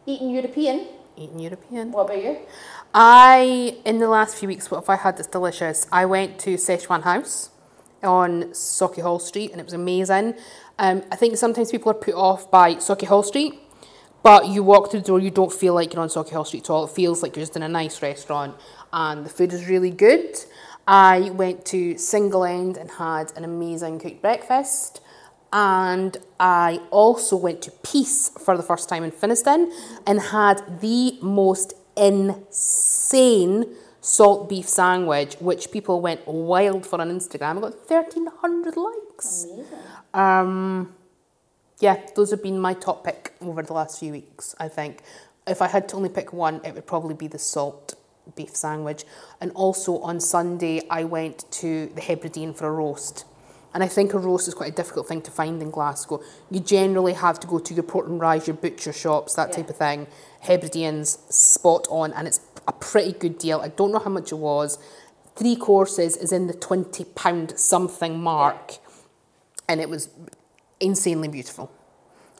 [0.06, 0.86] eating European.
[1.16, 1.92] Eating European.
[1.92, 2.38] What about you?
[2.92, 5.86] I, in the last few weeks, what have I had that's delicious?
[5.90, 7.50] I went to Szechuan House
[8.04, 10.34] on Sauchiehall Street and it was amazing.
[10.78, 13.54] Um, I think sometimes people are put off by Sauchiehall Street,
[14.22, 16.70] but you walk through the door, you don't feel like you're on Sauchiehall Street at
[16.70, 16.84] all.
[16.84, 18.56] It feels like you're just in a nice restaurant
[18.92, 20.36] and the food is really good.
[20.86, 25.00] I went to Single End and had an amazing cooked breakfast.
[25.52, 29.70] And I also went to Piece for the first time in Finnieston
[30.04, 33.66] and had the most insane
[34.04, 37.56] salt beef sandwich, which people went wild for on Instagram.
[37.56, 39.44] I got 1,300 likes.
[39.44, 39.64] Amazing.
[40.12, 40.94] Um,
[41.80, 45.00] yeah, those have been my top pick over the last few weeks, I think.
[45.46, 47.94] If I had to only pick one, it would probably be the salt
[48.36, 49.04] beef sandwich.
[49.40, 53.24] And also on Sunday, I went to the Hebridean for a roast.
[53.72, 56.22] And I think a roast is quite a difficult thing to find in Glasgow.
[56.50, 59.56] You generally have to go to your Porter and Ryes, your butcher shops, that Yeah.
[59.56, 60.06] type of thing.
[60.44, 63.60] Hebridean's spot on, and it's a pretty good deal.
[63.60, 64.78] I don't know how much it was.
[65.36, 68.74] Three courses is in the £20 something mark,
[69.68, 70.08] and it was
[70.80, 71.70] insanely beautiful.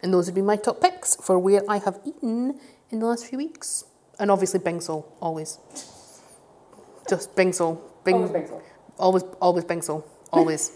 [0.02, 3.26] And those would be my top picks for where I have eaten in the last
[3.26, 3.84] few weeks.
[4.18, 5.59] And obviously Bingsall, always.
[7.09, 7.80] Just Bingsall.
[8.05, 8.62] Bing, Always Bingsall.
[8.98, 9.64] Always, always.
[10.30, 10.72] Always.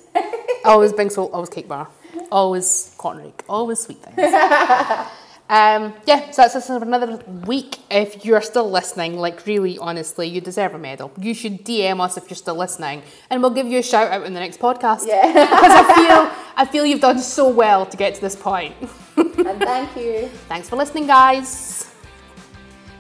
[0.65, 1.89] always Bingsall, always cake bar.
[2.33, 3.41] Always Cottonrake.
[3.49, 4.17] Always sweet things.
[5.51, 7.79] Um, yeah, so that's us for another week.
[7.91, 11.11] If you're still listening, like really honestly, you deserve a medal.
[11.19, 14.27] You should DM us if you're still listening, and we'll give you a shout out
[14.27, 15.07] in the next podcast.
[15.07, 15.27] Yeah.
[15.27, 18.75] because I feel I feel you've done so well to get to this point.
[19.17, 20.29] and thank you.
[20.49, 21.95] Thanks for listening, guys.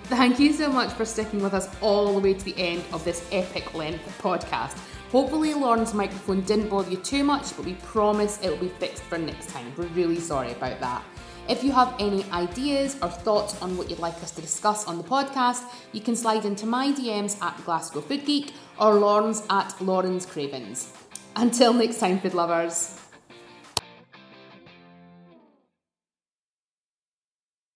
[0.04, 3.04] Thank you so much for sticking with us all the way to the end of
[3.04, 4.78] this epic length podcast.
[5.12, 9.02] Hopefully, Lauren's microphone didn't bother you too much, but we promise it will be fixed
[9.02, 9.70] for next time.
[9.76, 11.02] We're really sorry about that.
[11.48, 14.98] If you have any ideas or thoughts on what you'd like us to discuss on
[14.98, 19.74] the podcast, you can slide into my DMs at Glasgow Food Geek or Lauren's at
[19.80, 20.92] Lauren's Cravens.
[21.36, 22.97] Until next time, food lovers.